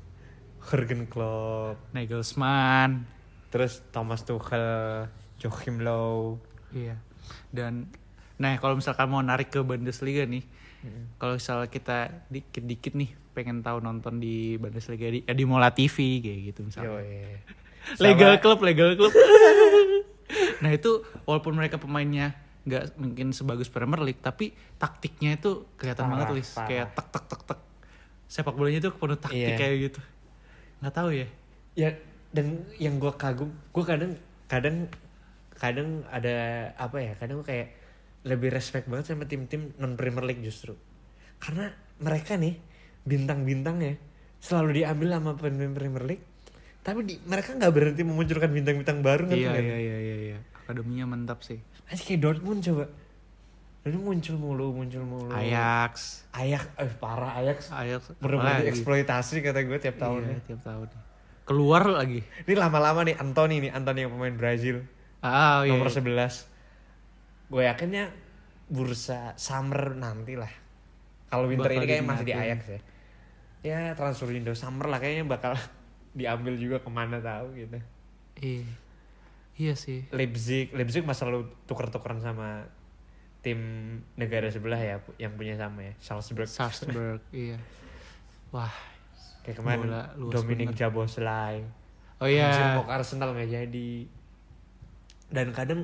Jurgen 0.68 1.08
Klopp, 1.08 1.80
Nagelsmann 1.96 3.08
terus 3.48 3.80
Thomas 3.88 4.20
Tuchel, 4.28 5.08
Joachim 5.40 5.80
Low. 5.80 6.36
iya 6.76 7.00
dan 7.48 7.88
nah 8.36 8.52
kalau 8.60 8.76
misalkan 8.76 9.08
mau 9.08 9.24
narik 9.24 9.48
ke 9.48 9.64
Bundesliga 9.64 10.28
nih 10.28 10.44
kalau 11.16 11.40
misalnya 11.40 11.72
kita 11.72 12.28
dikit-dikit 12.28 12.92
nih 12.94 13.10
pengen 13.38 13.62
tahu 13.62 13.78
nonton 13.78 14.18
di 14.18 14.58
Bundesliga 14.58 15.06
di, 15.06 15.22
ya 15.22 15.30
di 15.30 15.44
Mola 15.44 15.70
TV 15.70 16.18
kayak 16.18 16.40
gitu 16.48 16.60
misalnya. 16.64 16.98
Yoi. 16.98 17.38
legal 18.04 18.32
Sama- 18.34 18.42
club 18.42 18.58
legal 18.60 18.90
club. 18.94 19.14
Nah 20.58 20.70
itu 20.70 20.90
walaupun 21.24 21.54
mereka 21.54 21.78
pemainnya 21.78 22.36
nggak 22.66 23.00
mungkin 23.00 23.32
sebagus 23.32 23.72
Premier 23.72 24.02
League 24.02 24.20
tapi 24.20 24.52
taktiknya 24.76 25.32
itu 25.32 25.64
kelihatan 25.78 26.04
Parah, 26.04 26.12
banget 26.20 26.26
Lis 26.36 26.50
parah. 26.52 26.68
kayak 26.68 26.86
tek 26.92 27.06
tek 27.08 27.24
tek 27.24 27.42
tek. 27.46 27.60
Sepak 28.26 28.52
bolanya 28.52 28.80
tuh 28.82 28.92
penuh 28.92 29.16
taktik 29.16 29.40
Iya. 29.40 29.56
kayak 29.56 29.76
gitu. 29.88 30.00
Nggak 30.78 30.92
tahu 30.92 31.10
ya. 31.14 31.28
Ya 31.72 31.88
dan 32.28 32.46
yang 32.76 33.00
gue 33.00 33.08
kagum 33.16 33.48
gue 33.72 33.84
kadang 33.86 34.12
kadang 34.44 34.76
kadang 35.56 35.88
ada 36.06 36.36
apa 36.76 37.00
ya 37.00 37.16
kadang 37.16 37.40
gua 37.40 37.48
kayak 37.48 37.72
lebih 38.28 38.52
respect 38.52 38.84
banget 38.84 39.08
sama 39.08 39.24
tim-tim 39.24 39.72
non 39.80 39.96
Premier 39.96 40.28
League 40.28 40.44
justru. 40.44 40.76
Karena 41.40 41.72
mereka 41.98 42.36
nih 42.36 42.60
bintang-bintangnya 43.08 43.96
selalu 44.38 44.82
diambil 44.82 45.18
sama 45.18 45.32
pemain 45.34 45.72
Premier 45.74 46.04
League. 46.04 46.24
Tapi 46.82 46.98
di, 47.04 47.14
mereka 47.26 47.52
nggak 47.58 47.72
berhenti 47.74 48.02
memunculkan 48.06 48.50
bintang-bintang 48.54 49.02
baru 49.02 49.28
iya 49.34 49.50
nggak? 49.52 49.64
iya 49.64 49.76
iya 49.76 49.96
iya 49.98 50.16
iya. 50.32 50.38
Akademinya 50.64 51.04
mantap 51.10 51.42
sih. 51.42 51.58
Aja 51.90 52.00
kayak 52.00 52.20
Dortmund 52.22 52.60
coba. 52.64 52.86
Dortmund 53.82 54.06
muncul 54.06 54.36
mulu 54.38 54.66
muncul 54.72 55.02
mulu. 55.04 55.30
Ajax. 55.34 56.24
Ajax 56.32 56.64
eh 56.78 56.92
parah 56.96 57.34
Ajax. 57.36 57.72
Ajax. 57.74 58.14
Apalagi? 58.22 58.70
eksploitasi 58.72 59.42
kata 59.42 59.60
gue 59.66 59.78
tiap 59.82 59.96
iya, 59.98 60.02
tahunnya 60.06 60.38
tiap 60.46 60.60
tahun 60.64 60.88
keluar 61.48 61.88
lagi. 61.88 62.20
Ini 62.44 62.54
lama-lama 62.60 63.08
nih 63.08 63.16
Anthony 63.16 63.64
nih 63.64 63.70
Anthony 63.72 64.04
yang 64.04 64.12
pemain 64.12 64.36
Brazil. 64.36 64.84
Ah 65.24 65.64
iya, 65.64 65.72
nomor 65.72 65.88
iya. 65.88 66.28
11 66.28 66.56
gue 67.48 67.64
yakinnya 67.64 68.12
bursa 68.68 69.32
summer 69.40 69.96
nanti 69.96 70.36
lah. 70.36 70.52
Kalau 71.32 71.48
winter 71.48 71.72
Bakal 71.72 71.80
ini 71.80 71.86
kayak 71.88 72.04
masih 72.04 72.26
di. 72.28 72.32
Ajax 72.36 72.60
ya 72.68 72.80
ya 73.62 73.92
transfer 73.98 74.30
window 74.30 74.54
summer 74.54 74.86
lah 74.86 75.02
kayaknya 75.02 75.26
bakal 75.26 75.52
diambil 76.18 76.54
juga 76.54 76.78
ke 76.82 76.90
mana 76.90 77.18
tahu 77.18 77.54
gitu. 77.58 77.78
Iya. 78.38 78.66
Iya 79.58 79.74
sih. 79.74 80.06
Leipzig 80.14 80.70
Leipzig 80.70 81.02
masa 81.02 81.26
lalu 81.26 81.50
tuker-tukeran 81.66 82.22
sama 82.22 82.70
tim 83.42 83.58
negara 84.14 84.50
sebelah 84.50 84.78
ya 84.78 84.96
yang 85.18 85.34
punya 85.34 85.58
sama 85.58 85.82
ya 85.82 85.92
Salzburg. 85.98 86.46
Salzburg 86.46 87.20
iya. 87.34 87.58
Wah 88.54 88.70
kayak 89.42 89.58
kemarin 89.58 89.90
Bola 89.90 90.02
Dominic 90.14 90.74
bener. 90.74 90.78
Jaboslai 90.78 91.66
oh 92.22 92.28
iya. 92.30 92.78
Mau 92.78 92.86
ke 92.86 92.92
Arsenal 92.94 93.34
nggak 93.34 93.50
jadi. 93.50 93.92
Dan 95.28 95.50
kadang 95.50 95.82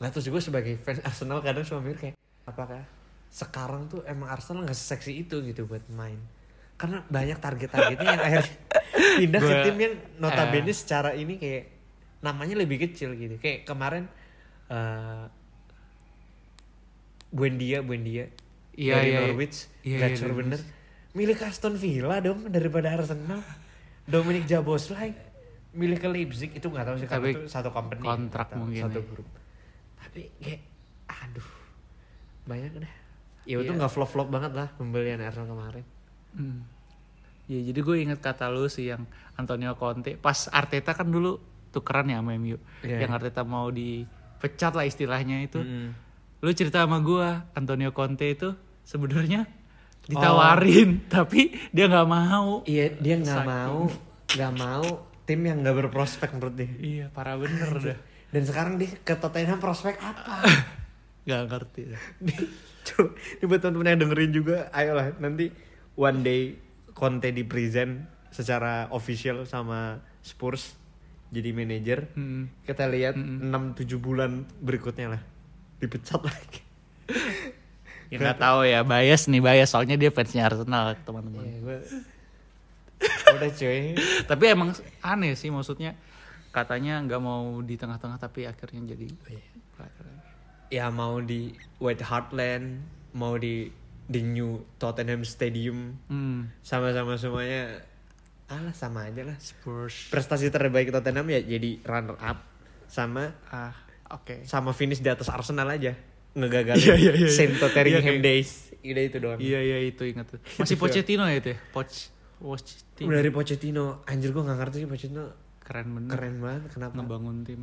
nggak 0.00 0.16
tahu 0.16 0.32
gue 0.32 0.42
sebagai 0.42 0.74
fans 0.80 1.04
Arsenal 1.08 1.44
kadang 1.44 1.60
suka 1.60 1.84
mikir 1.84 1.98
kayak 2.00 2.16
apakah 2.48 2.80
sekarang 3.28 3.86
tuh 3.92 4.00
emang 4.08 4.32
Arsenal 4.32 4.64
nggak 4.64 4.74
seseksi 4.74 5.20
itu 5.20 5.44
gitu 5.44 5.68
buat 5.68 5.84
main 5.92 6.18
karena 6.80 7.04
banyak 7.12 7.36
target-targetnya 7.36 8.08
yang 8.08 8.24
akhirnya 8.24 8.54
pindah 9.20 9.40
ke 9.44 9.54
tim 9.68 9.76
yang 9.76 9.94
notabene 10.16 10.72
eh. 10.72 10.76
secara 10.76 11.12
ini 11.12 11.36
kayak 11.36 11.68
namanya 12.24 12.56
lebih 12.56 12.80
kecil 12.88 13.12
gitu 13.12 13.36
kayak 13.36 13.68
kemarin 13.68 14.08
eh 14.72 15.28
Buendia 17.30 17.84
Buendia 17.84 18.26
Iya, 18.70 18.96
dari 18.96 19.10
iya, 19.12 19.12
iya. 19.12 19.20
Norwich 19.28 19.56
Iya, 19.84 19.96
iya, 20.08 20.16
dari 20.16 20.32
bener 20.32 20.60
milik 21.10 21.42
Aston 21.42 21.74
Villa 21.76 22.16
dong 22.22 22.48
daripada 22.48 22.94
Arsenal 22.96 23.42
Dominic 24.06 24.46
Jaboslai 24.46 25.10
milik 25.74 26.00
ke 26.02 26.08
Leipzig 26.08 26.50
itu 26.54 26.66
nggak 26.66 26.86
tahu 26.86 26.96
sih 26.98 27.06
Tapi 27.06 27.28
itu 27.34 27.40
satu 27.46 27.70
company 27.70 28.02
kontrak 28.02 28.50
tahu, 28.50 28.66
mungkin 28.66 28.82
satu 28.88 29.00
ya. 29.02 29.06
grup 29.06 29.28
tapi 30.00 30.20
kayak 30.42 30.60
aduh 31.06 31.50
banyak 32.48 32.72
deh 32.82 32.94
ya 33.44 33.54
itu 33.58 33.68
Iya. 33.68 33.78
nggak 33.78 33.92
flop 33.92 34.10
flop 34.10 34.28
banget 34.32 34.52
lah 34.54 34.68
pembelian 34.74 35.20
Arsenal 35.20 35.50
kemarin 35.50 35.84
Hmm. 36.32 36.62
Ya 37.46 37.58
jadi 37.60 37.80
gue 37.80 37.96
inget 38.00 38.20
kata 38.20 38.46
lu 38.46 38.66
sih 38.66 38.88
yang 38.88 39.04
Antonio 39.34 39.74
Conte 39.74 40.14
pas 40.14 40.46
Arteta 40.48 40.94
kan 40.94 41.08
dulu 41.08 41.42
tukeran 41.70 42.06
ya 42.06 42.22
sama 42.22 42.34
MU. 42.36 42.58
Iya. 42.80 43.06
Yang 43.06 43.12
Arteta 43.16 43.42
mau 43.42 43.68
dipecat 43.68 44.72
lah 44.72 44.86
istilahnya 44.86 45.42
itu. 45.42 45.58
Mm-mm. 45.58 45.90
Lu 46.40 46.50
cerita 46.52 46.86
sama 46.86 46.98
gue 47.00 47.26
Antonio 47.52 47.90
Conte 47.90 48.30
itu 48.30 48.54
sebenarnya 48.82 49.46
ditawarin 50.00 51.04
tapi 51.12 51.52
dia 51.70 51.86
nggak 51.86 52.08
mau. 52.08 52.64
iya 52.64 52.88
dia 52.88 53.20
nggak 53.20 53.44
mau 53.44 53.86
nggak 54.32 54.54
mau 54.56 54.86
tim 55.22 55.40
yang 55.44 55.60
nggak 55.60 55.76
berprospek 55.86 56.32
menurut 56.32 56.56
dia 56.56 56.70
Iya 56.72 57.06
parah 57.12 57.36
bener 57.36 57.68
dah. 57.78 57.98
dan 58.32 58.42
sekarang 58.42 58.74
dia 58.80 58.90
ke 58.96 59.14
Tottenham 59.14 59.60
prospek 59.60 60.00
apa 60.00 60.40
Gak 61.20 61.46
ngerti 61.46 61.82
dah. 61.84 62.02
Coba, 62.88 63.12
ini 63.12 63.44
buat 63.44 63.60
teman-teman 63.60 63.86
yang 63.92 64.00
dengerin 64.00 64.32
juga, 64.32 64.56
ayolah 64.72 65.12
nanti 65.20 65.52
one 65.96 66.20
day 66.22 66.42
Conte 66.90 67.32
di 67.32 67.46
present 67.46 68.04
secara 68.30 68.90
official 68.92 69.48
sama 69.48 69.98
Spurs 70.20 70.76
jadi 71.30 71.54
manajer. 71.54 72.10
Hmm. 72.18 72.50
Kita 72.66 72.90
lihat 72.90 73.14
Mm-mm. 73.14 73.48
6-7 73.78 73.96
bulan 74.02 74.44
berikutnya 74.58 75.16
lah 75.16 75.22
dipecat 75.80 76.20
lagi. 76.20 76.60
Ya 78.10 78.18
nggak 78.18 78.42
tahu 78.42 78.66
ya 78.66 78.82
bias 78.82 79.30
nih 79.30 79.38
bias 79.38 79.70
soalnya 79.70 79.94
dia 79.94 80.10
fansnya 80.10 80.50
Arsenal 80.50 80.98
teman-teman. 81.06 81.46
Ya, 81.46 81.58
gua... 81.62 81.78
Udah 83.38 83.50
cuy. 83.54 83.94
Tapi 84.26 84.44
emang 84.50 84.74
aneh 85.00 85.38
sih 85.38 85.48
maksudnya 85.48 85.94
katanya 86.50 86.98
nggak 87.06 87.22
mau 87.22 87.62
di 87.62 87.78
tengah-tengah 87.78 88.18
tapi 88.18 88.50
akhirnya 88.50 88.92
jadi 88.92 89.06
pelatih 89.14 90.02
lagi. 90.02 90.26
Ya 90.74 90.90
mau 90.90 91.22
di 91.22 91.54
White 91.78 92.02
Hart 92.02 92.34
Lane, 92.34 92.82
mau 93.14 93.38
di 93.38 93.70
the 94.10 94.20
new 94.20 94.50
Tottenham 94.76 95.22
Stadium, 95.22 95.94
Hmm. 96.04 96.50
sama-sama 96.60 97.14
semuanya 97.14 97.86
alah 98.46 98.72
sama 98.72 99.06
aja 99.06 99.22
lah. 99.22 99.38
Spurs. 99.38 100.10
Prestasi 100.10 100.48
terbaik 100.48 100.90
Tottenham 100.90 101.24
ya 101.24 101.38
jadi 101.38 101.78
runner 101.80 102.18
up 102.18 102.42
sama 102.84 103.30
Ah, 103.46 103.70
oke. 104.10 104.42
sama 104.42 104.70
finish 104.72 104.98
di 104.98 105.06
atas 105.06 105.30
Arsenal 105.30 105.70
aja 105.70 105.94
ngegagalin 106.32 106.74
Iya, 106.76 106.94
iya, 106.96 107.12
iya, 107.12 107.22
iya. 107.22 107.28
Saint 107.28 107.54
Tottenham 107.54 107.86
Iya, 107.92 108.00
kayak- 108.00 108.18
Days 108.20 108.50
udah 108.80 109.02
itu 109.04 109.16
doang 109.16 109.38
Iya 109.38 109.60
iya 109.60 109.78
itu 109.84 110.02
ingat 110.02 110.26
tuh. 110.28 110.40
Masih 110.58 110.74
Pochettino 110.74 111.22
ya 111.24 111.36
itu 111.36 111.54
ya? 111.54 111.58
Poch 111.70 112.10
Pochettino. 112.36 113.12
dari 113.12 113.30
Pochettino 113.30 113.84
anjir 114.04 114.30
gua 114.30 114.42
nggak 114.44 114.58
ngerti 114.58 114.76
sih 114.76 114.88
Pochettino 114.88 115.24
Keren 115.60 115.86
bener. 115.92 116.10
keren 116.10 116.36
banget 116.40 116.62
kenapa 116.72 116.94
Ngebangun 116.96 117.38
tim. 117.44 117.62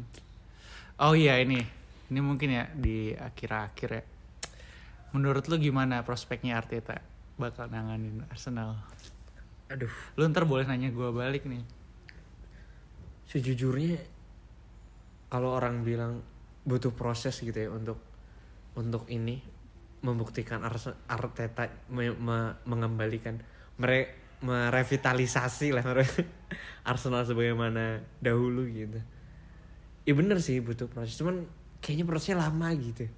Oh 0.97 1.12
iya 1.12 1.36
ini. 1.38 1.60
Ini 2.07 2.19
mungkin 2.19 2.47
ya 2.49 2.71
di 2.71 3.12
akhir-akhir 3.12 3.89
ya. 3.91 4.03
Menurut 5.15 5.47
lu 5.47 5.55
gimana 5.57 6.03
prospeknya 6.03 6.59
Arteta 6.59 6.99
bakal 7.37 7.69
nanganin 7.69 8.25
Arsenal? 8.27 8.75
aduh 9.67 9.91
Lu 10.15 10.23
ntar 10.27 10.47
boleh 10.47 10.63
nanya 10.63 10.87
gua 10.89 11.11
balik 11.11 11.43
nih. 11.43 11.59
sejujurnya 13.27 13.99
kalau 15.27 15.51
orang 15.51 15.83
bilang 15.83 16.23
butuh 16.63 16.95
proses 16.95 17.35
gitu 17.43 17.51
ya 17.51 17.67
untuk 17.67 17.99
untuk 18.79 19.03
ini 19.11 19.43
membuktikan 19.99 20.63
Arteta 21.11 21.67
me- 21.91 22.15
me- 22.15 22.55
mengembalikan 22.63 23.35
mereka 23.75 24.15
merevitalisasi 24.37 25.73
lah 25.73 25.83
Arsenal 26.87 27.25
sebagaimana 27.25 27.99
dahulu 28.21 28.69
gitu. 28.69 29.01
Iya 30.05 30.13
bener 30.13 30.37
sih 30.39 30.61
butuh 30.61 30.85
proses, 30.87 31.17
cuman 31.17 31.43
kayaknya 31.81 32.05
prosesnya 32.05 32.45
lama 32.45 32.69
gitu. 32.77 33.09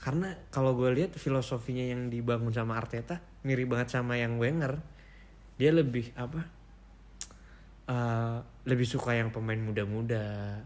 Karena 0.00 0.32
kalau 0.48 0.72
gue 0.74 0.88
lihat 0.90 1.12
filosofinya 1.14 1.84
yang 1.84 2.08
dibangun 2.08 2.50
sama 2.50 2.80
Arteta 2.80 3.20
mirip 3.44 3.68
banget 3.68 3.92
sama 3.92 4.16
yang 4.16 4.40
Wenger. 4.40 4.80
Dia 5.60 5.70
lebih 5.70 6.12
apa? 6.16 6.40
eh, 7.90 8.36
lebih 8.64 8.86
suka 8.86 9.12
yang 9.12 9.34
pemain 9.34 9.58
muda-muda. 9.58 10.62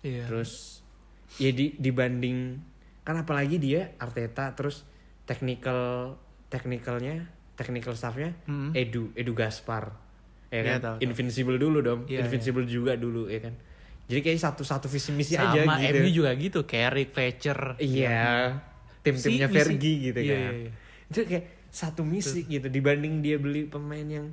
Iya. 0.00 0.24
Terus 0.28 0.80
ya 1.36 1.52
di, 1.52 1.76
dibanding 1.76 2.56
kan 3.04 3.20
apalagi 3.20 3.60
dia 3.60 3.92
Arteta 4.00 4.56
terus 4.56 4.88
technical 5.28 6.14
technicalnya 6.48 7.28
technical 7.52 7.92
staffnya 7.92 8.32
Mm. 8.48 8.72
Edu 8.72 9.12
Edu 9.12 9.36
Gaspar 9.36 9.92
ya 10.48 10.56
Iya, 10.56 10.62
kan 10.62 10.74
tahu, 10.80 10.96
tahu. 10.96 11.04
Invincible 11.04 11.58
dulu 11.60 11.78
dong 11.84 12.00
Iya, 12.08 12.24
Invincible 12.24 12.64
juga 12.64 12.96
dulu 12.96 13.28
ya 13.28 13.44
kan 13.44 13.54
jadi 14.04 14.20
kayak 14.20 14.36
satu 14.38 14.62
satu 14.62 14.86
visi 14.86 15.10
misi 15.10 15.34
Sama 15.34 15.54
aja 15.54 15.64
gitu 15.82 15.98
MU 15.98 16.08
juga 16.10 16.30
gitu, 16.34 16.60
Carrick, 16.62 17.10
Fletcher. 17.10 17.76
iya 17.78 18.60
tim-timnya 19.00 19.46
Si- 19.46 19.54
Fergie 19.54 19.96
gitu 20.06 20.18
Iya, 20.18 20.32
kan 20.34 20.40
iya, 20.40 20.50
iya. 20.58 20.70
itu 21.06 21.18
kayak 21.22 21.44
satu 21.68 22.02
misi 22.02 22.40
gitu 22.42 22.66
dibanding 22.66 23.20
dia 23.20 23.36
beli 23.36 23.64
pemain 23.64 24.04
yang 24.04 24.32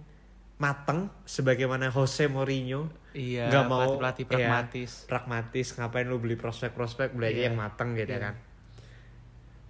mateng 0.57 1.09
sebagaimana 1.23 1.89
Jose 1.89 2.27
Mourinho 2.27 2.87
Iya, 3.11 3.47
nggak 3.47 3.65
mau 3.65 3.97
pelatih-pelatih 3.97 4.39
iya, 4.39 4.47
pragmatis. 4.47 4.91
pragmatis 5.03 5.67
ngapain 5.73 6.05
lu 6.05 6.15
beli 6.17 6.35
prospek-prospek 6.35 7.11
beli 7.11 7.25
aja 7.27 7.35
Iya. 7.35 7.45
yang 7.45 7.57
mateng 7.57 7.89
gitu 7.93 8.07
Iya. 8.09 8.21
kan 8.21 8.35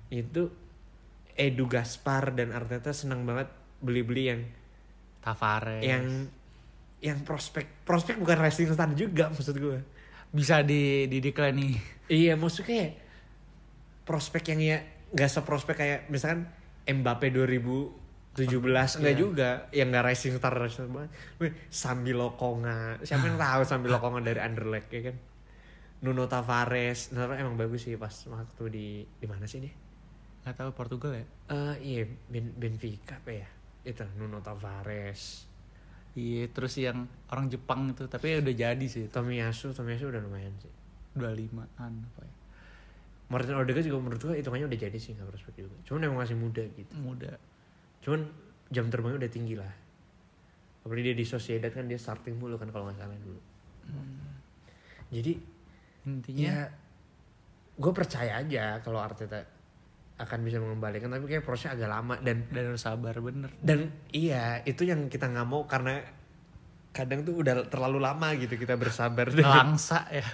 itu 0.10 0.42
Edu 1.34 1.66
Gaspar 1.66 2.36
dan 2.36 2.52
Arteta 2.52 2.92
senang 2.92 3.24
banget 3.24 3.48
beli-beli 3.80 4.24
yang 4.28 4.42
Tavares. 5.20 5.82
yang 5.82 6.28
yang 7.02 7.26
prospek 7.26 7.82
prospek 7.82 8.22
bukan 8.22 8.38
rising 8.38 8.70
star 8.70 8.90
juga 8.94 9.34
maksud 9.34 9.58
gue 9.58 9.82
bisa 10.32 10.62
di 10.62 11.10
di 11.10 11.18
decline 11.20 11.58
nih. 11.58 11.74
iya 12.08 12.34
maksudnya 12.38 12.68
kayak 12.70 12.92
prospek 14.06 14.44
yang 14.54 14.62
ya 14.62 14.78
nggak 15.12 15.30
seprospek 15.30 15.76
kayak 15.76 16.00
misalkan 16.08 16.48
Mbappe 16.82 17.30
2017 17.30 19.02
enggak 19.02 19.12
Iya. 19.12 19.20
juga 19.20 19.50
yang 19.76 19.92
nggak 19.92 20.06
rising 20.08 20.34
star 20.40 20.56
rising 20.56 20.88
star 20.88 20.90
banget. 20.90 21.12
Wih, 21.38 21.52
Sambi 21.68 22.16
Lokonga. 22.16 23.04
Siapa 23.04 23.28
yang 23.28 23.36
tahu 23.38 23.62
Sambi 23.68 23.88
Lokonga 23.92 24.24
dari 24.24 24.40
Anderlecht 24.40 24.88
ya 24.88 25.12
kan? 25.12 25.18
Nuno 26.02 26.26
Tavares. 26.26 27.12
Nuno 27.12 27.36
emang 27.36 27.60
bagus 27.60 27.86
sih 27.86 28.00
pas 28.00 28.14
waktu 28.32 28.64
di 28.72 28.88
di 29.04 29.26
mana 29.28 29.46
sih 29.46 29.60
dia? 29.62 29.76
Gak 30.48 30.58
tahu 30.58 30.72
Portugal 30.74 31.12
ya? 31.22 31.26
Eh 31.52 31.76
iya 31.84 32.04
ben, 32.08 32.56
Benfica 32.56 33.20
apa 33.20 33.32
ya? 33.36 33.48
Itu 33.84 34.08
Nuno 34.16 34.40
Tavares 34.40 35.51
Iya, 36.12 36.52
terus 36.52 36.76
yang 36.76 37.08
orang 37.32 37.48
Jepang 37.48 37.96
itu, 37.96 38.04
tapi 38.12 38.36
udah 38.44 38.52
jadi 38.52 38.86
sih. 38.88 39.08
Itu. 39.08 39.16
Tomiyasu 39.16 39.72
Tomiyasu 39.72 40.12
udah 40.12 40.20
lumayan 40.20 40.52
sih. 40.60 40.72
25-an 41.16 41.92
apa 41.92 42.22
ya. 42.24 42.36
Martin 43.32 43.56
Odegaard 43.56 43.88
juga 43.88 44.00
menurut 44.04 44.20
gua 44.20 44.36
hitungannya 44.36 44.68
udah 44.68 44.80
jadi 44.80 44.98
sih 45.00 45.16
nggak 45.16 45.28
prospek 45.32 45.64
juga. 45.64 45.76
Cuman 45.88 46.00
emang 46.04 46.20
masih 46.20 46.36
muda 46.36 46.64
gitu. 46.76 46.94
Muda. 47.00 47.32
cuman 48.02 48.26
jam 48.74 48.90
terbangnya 48.90 49.22
udah 49.22 49.32
tinggi 49.32 49.54
lah. 49.54 49.72
Apalagi 50.82 51.14
dia 51.14 51.16
di 51.16 51.22
Sociedad 51.22 51.70
kan 51.70 51.86
dia 51.86 52.02
starting 52.02 52.34
mulu 52.42 52.58
kan 52.58 52.74
kalau 52.74 52.90
nggak 52.90 52.98
salah 52.98 53.14
dulu. 53.22 53.40
Jadi 55.14 55.38
Intinya? 56.10 56.42
ya 56.42 56.58
gue 57.78 57.92
percaya 57.94 58.42
aja 58.42 58.82
kalau 58.82 58.98
Arteta 58.98 59.46
akan 60.22 60.40
bisa 60.46 60.62
mengembalikan 60.62 61.10
tapi 61.10 61.26
kayak 61.26 61.42
prosesnya 61.42 61.74
agak 61.74 61.90
lama 61.90 62.16
dan 62.22 62.46
dan 62.54 62.64
harus 62.70 62.84
sabar 62.86 63.18
bener. 63.18 63.50
dan 63.60 63.90
iya 64.14 64.62
itu 64.64 64.86
yang 64.86 65.10
kita 65.10 65.26
nggak 65.28 65.48
mau 65.50 65.66
karena 65.66 66.00
kadang 66.92 67.24
tuh 67.24 67.40
udah 67.40 67.72
terlalu 67.72 68.04
lama 68.04 68.36
gitu 68.36 68.60
kita 68.60 68.76
bersabar 68.76 69.32
dengan 69.32 69.76
Langsa 69.76 70.08
ya. 70.12 70.28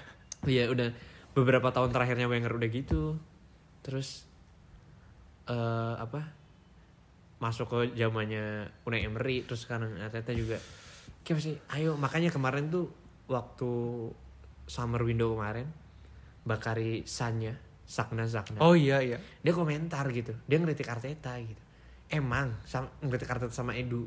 Iya 0.46 0.70
udah 0.74 0.90
beberapa 1.38 1.70
tahun 1.70 1.94
terakhirnya 1.94 2.26
Wenger 2.26 2.54
udah 2.58 2.70
gitu. 2.70 3.18
Terus 3.86 4.26
eh 5.48 5.96
apa? 5.98 6.34
Masuk 7.38 7.70
ke 7.70 7.80
zamannya 7.94 8.74
Unai 8.90 9.06
Emery 9.06 9.46
terus 9.46 9.70
sekarang 9.70 10.02
Arteta 10.02 10.34
juga. 10.34 10.58
Kayak 11.22 11.44
sih, 11.46 11.56
ayo 11.78 11.94
makanya 11.94 12.34
kemarin 12.34 12.74
tuh 12.74 12.90
waktu 13.30 13.70
summer 14.66 15.04
window 15.06 15.38
kemarin 15.38 15.70
Bakari 16.48 17.04
Sanya, 17.06 17.54
Sakna 17.88 18.28
Sakna. 18.28 18.60
Oh 18.60 18.76
iya 18.76 19.00
iya. 19.00 19.18
Dia 19.40 19.54
komentar 19.56 20.04
gitu. 20.12 20.36
Dia 20.44 20.60
ngeritik 20.60 20.86
Arteta 20.86 21.40
gitu. 21.40 21.64
Emang 22.12 22.60
sama 22.68 22.92
ngeritik 23.00 23.32
Arteta 23.32 23.56
sama 23.56 23.72
Edu. 23.74 24.04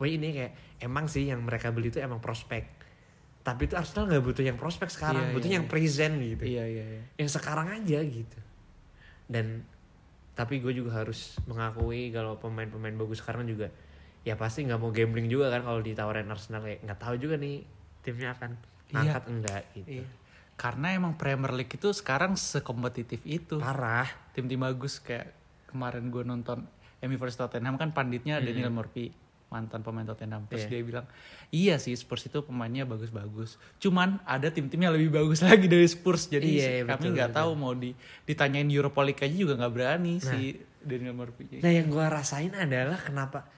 Wah 0.00 0.08
ini 0.08 0.32
kayak 0.32 0.80
emang 0.80 1.06
sih 1.06 1.28
yang 1.28 1.44
mereka 1.44 1.68
beli 1.68 1.92
itu 1.92 2.00
emang 2.00 2.18
prospek. 2.18 2.64
Tapi 3.44 3.68
itu 3.68 3.76
Arsenal 3.76 4.08
nggak 4.08 4.24
butuh 4.24 4.44
yang 4.44 4.56
prospek 4.56 4.88
sekarang, 4.88 5.28
Iya, 5.28 5.34
butuh 5.36 5.48
iya, 5.48 5.56
yang 5.60 5.66
iya. 5.68 5.72
present 5.72 6.14
gitu. 6.20 6.44
Iya 6.44 6.64
iya 6.64 6.84
iya. 6.88 7.02
Yang 7.20 7.30
sekarang 7.36 7.68
aja 7.68 7.98
gitu. 8.00 8.38
Dan 9.28 9.64
tapi 10.32 10.62
gue 10.62 10.72
juga 10.72 11.02
harus 11.02 11.36
mengakui 11.44 12.14
kalau 12.14 12.38
pemain-pemain 12.38 12.94
bagus 12.94 13.18
sekarang 13.20 13.44
juga 13.44 13.68
ya 14.22 14.38
pasti 14.38 14.62
nggak 14.62 14.78
mau 14.78 14.92
gambling 14.94 15.26
juga 15.26 15.50
kan 15.50 15.66
kalau 15.66 15.80
ditawarin 15.82 16.30
Arsenal 16.30 16.62
kayak 16.62 16.84
nggak 16.86 17.00
tahu 17.00 17.14
juga 17.18 17.34
nih 17.36 17.64
timnya 18.00 18.32
akan 18.32 18.50
Iya. 18.88 18.92
ngangkat 18.94 19.24
enggak 19.28 19.62
gitu. 19.74 19.88
Iya. 20.00 20.06
Karena 20.58 20.90
emang 20.90 21.14
Premier 21.14 21.54
League 21.54 21.70
itu 21.70 21.88
sekarang 21.94 22.34
sekompetitif 22.34 23.22
itu. 23.22 23.62
Parah. 23.62 24.10
Tim-tim 24.34 24.58
bagus 24.58 24.98
kayak 24.98 25.30
kemarin 25.70 26.10
gue 26.10 26.26
nonton 26.26 26.66
MU 26.98 27.14
vs 27.14 27.38
Tottenham 27.38 27.78
kan 27.78 27.94
panditnya 27.94 28.42
Daniel 28.42 28.74
Murphy 28.74 29.14
mantan 29.48 29.80
pemain 29.80 30.04
Tottenham 30.04 30.44
terus 30.44 30.68
Iya. 30.68 30.70
dia 30.76 30.80
bilang 30.84 31.06
iya 31.48 31.74
sih 31.80 31.96
Spurs 31.96 32.28
itu 32.28 32.44
pemainnya 32.44 32.84
bagus-bagus 32.84 33.56
cuman 33.80 34.20
ada 34.28 34.52
tim-tim 34.52 34.76
yang 34.76 34.92
lebih 34.92 35.08
bagus 35.08 35.40
lagi 35.46 35.64
dari 35.70 35.88
Spurs 35.88 36.28
jadi 36.28 36.44
Iya, 36.44 36.68
iya, 36.68 36.82
kami 36.84 37.16
nggak 37.16 37.32
tahu 37.32 37.50
mau 37.56 37.72
di 37.72 37.96
ditanyain 38.28 38.68
Europa 38.68 39.00
League 39.00 39.24
aja 39.24 39.32
juga 39.32 39.56
nggak 39.56 39.72
berani 39.72 40.20
si 40.20 40.60
Daniel 40.84 41.16
Murphy 41.16 41.64
Nah 41.64 41.72
yang 41.72 41.88
gue 41.88 42.04
rasain 42.04 42.52
adalah 42.52 43.00
kenapa 43.00 43.48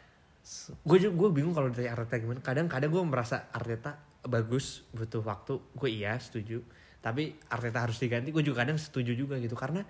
gue 0.83 0.99
juga 0.99 1.15
gue 1.15 1.29
bingung 1.31 1.55
kalau 1.55 1.69
ditanya 1.69 1.95
Arteta 1.95 2.17
gimana. 2.17 2.41
Kadang-kadang 2.41 2.91
gue 2.91 3.03
merasa 3.05 3.53
Arteta 3.53 4.01
bagus 4.25 4.83
butuh 4.91 5.23
waktu. 5.23 5.61
Gue 5.77 5.91
iya 5.93 6.17
setuju. 6.17 6.65
Tapi 7.01 7.37
Arteta 7.49 7.89
harus 7.89 7.97
diganti. 7.97 8.29
Gue 8.31 8.45
juga 8.45 8.65
kadang 8.65 8.77
setuju 8.77 9.17
juga 9.17 9.41
gitu 9.41 9.57
karena 9.57 9.81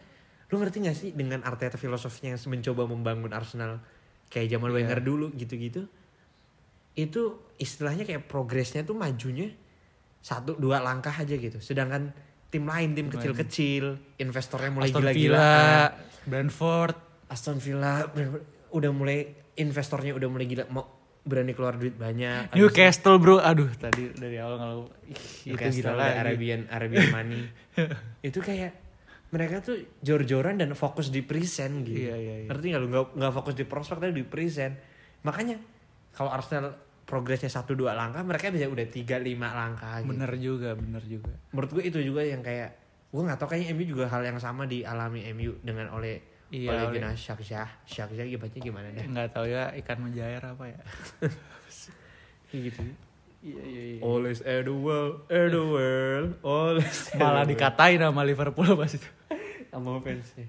lu 0.51 0.59
ngerti 0.59 0.77
gak 0.83 0.97
sih 0.99 1.11
dengan 1.15 1.43
Arteta 1.47 1.79
filosofinya 1.79 2.35
yang 2.35 2.43
mencoba 2.51 2.83
membangun 2.87 3.31
Arsenal 3.31 3.83
kayak 4.31 4.51
zaman 4.51 4.71
Iya. 4.71 4.77
Wenger 4.83 5.01
dulu 5.03 5.27
gitu-gitu. 5.35 5.87
Itu 6.95 7.55
istilahnya 7.59 8.03
kayak 8.07 8.27
progresnya 8.27 8.83
tuh 8.83 8.99
majunya 8.99 9.51
satu 10.21 10.59
dua 10.59 10.83
langkah 10.83 11.15
aja 11.15 11.35
gitu. 11.35 11.59
Sedangkan 11.63 12.11
tim 12.51 12.67
lain 12.67 12.99
tim 12.99 13.07
kecil-kecil 13.11 14.19
investornya 14.19 14.71
mulai 14.75 14.91
gila-gilaan. 14.91 15.15
Villa 15.15 15.51
Brentford 16.27 16.97
Aston 17.31 17.63
Villa 17.63 18.11
udah 18.75 18.91
mulai 18.91 19.23
investornya 19.55 20.15
udah 20.19 20.29
mulai 20.31 20.47
gila 20.51 20.67
mau 20.71 21.00
berani 21.21 21.53
keluar 21.53 21.77
duit 21.77 21.95
banyak. 21.95 22.57
Newcastle 22.57 23.21
bro 23.21 23.39
aduh 23.39 23.69
tadi 23.77 24.09
dari 24.17 24.41
awal 24.41 24.57
kalau 24.57 24.79
itu 25.45 25.57
gila 25.57 25.93
lagi 25.95 26.17
Arabian 26.17 26.61
Arabian 26.73 27.09
money. 27.17 27.41
itu 28.25 28.41
kayak 28.41 28.73
mereka 29.31 29.63
tuh 29.63 29.79
jor-joran 30.03 30.59
dan 30.59 30.75
fokus 30.75 31.13
di 31.13 31.23
present 31.23 31.87
gitu. 31.87 32.11
Iya, 32.11 32.17
iya, 32.19 32.35
iya. 32.45 32.49
Ngerti 32.51 32.67
gak 32.75 32.81
lu? 32.83 32.89
Nggak, 32.91 33.07
nggak 33.15 33.33
fokus 33.37 33.55
di 33.55 33.65
prospek 33.69 33.97
tapi 34.03 34.13
di 34.17 34.27
present. 34.27 34.75
Makanya 35.23 35.57
kalau 36.11 36.35
Arsenal 36.35 36.75
progresnya 37.07 37.51
satu 37.51 37.75
dua 37.75 37.95
langkah 37.99 38.23
mereka 38.23 38.55
bisa 38.55 38.71
udah 38.71 38.87
tiga 38.87 39.19
lima 39.19 39.51
langkah 39.51 39.99
gitu. 39.99 40.15
bener 40.15 40.31
juga 40.39 40.71
bener 40.79 41.03
juga 41.03 41.35
Menurut 41.51 41.71
gue 41.75 41.83
itu 41.91 41.99
juga 42.07 42.23
yang 42.23 42.39
kayak 42.39 42.71
gue 43.11 43.23
nggak 43.27 43.39
tahu 43.43 43.51
kayaknya 43.51 43.75
MU 43.75 43.83
juga 43.83 44.07
hal 44.07 44.23
yang 44.23 44.39
sama 44.39 44.63
dialami 44.71 45.27
MU 45.35 45.59
dengan 45.67 45.91
oleh 45.91 46.30
Iya, 46.51 46.69
oleh 46.75 46.99
Gina 46.99 47.11
Syaksyah. 47.15 47.69
Syaksyah 47.87 48.27
gimana 48.27 48.51
gimana 48.59 48.87
deh. 48.91 49.07
nggak 49.07 49.31
tahu 49.31 49.47
ya 49.47 49.71
ikan 49.79 49.99
menjair 50.03 50.43
apa 50.43 50.65
ya 50.67 50.81
gitu. 52.51 52.83
iya 53.41 53.63
iya 53.63 53.83
iya 53.97 54.01
Always 54.03 54.43
air 54.43 54.67
the 54.67 54.75
world, 54.75 55.23
air 55.31 55.49
the 55.49 55.63
world, 55.63 56.31
always 56.43 57.09
malah 57.15 57.47
dikatain 57.47 58.03
sama 58.03 58.21
Liverpool 58.21 58.75
pas 58.81 58.91
itu 58.91 59.07
sama 59.71 60.03
fansnya. 60.03 60.47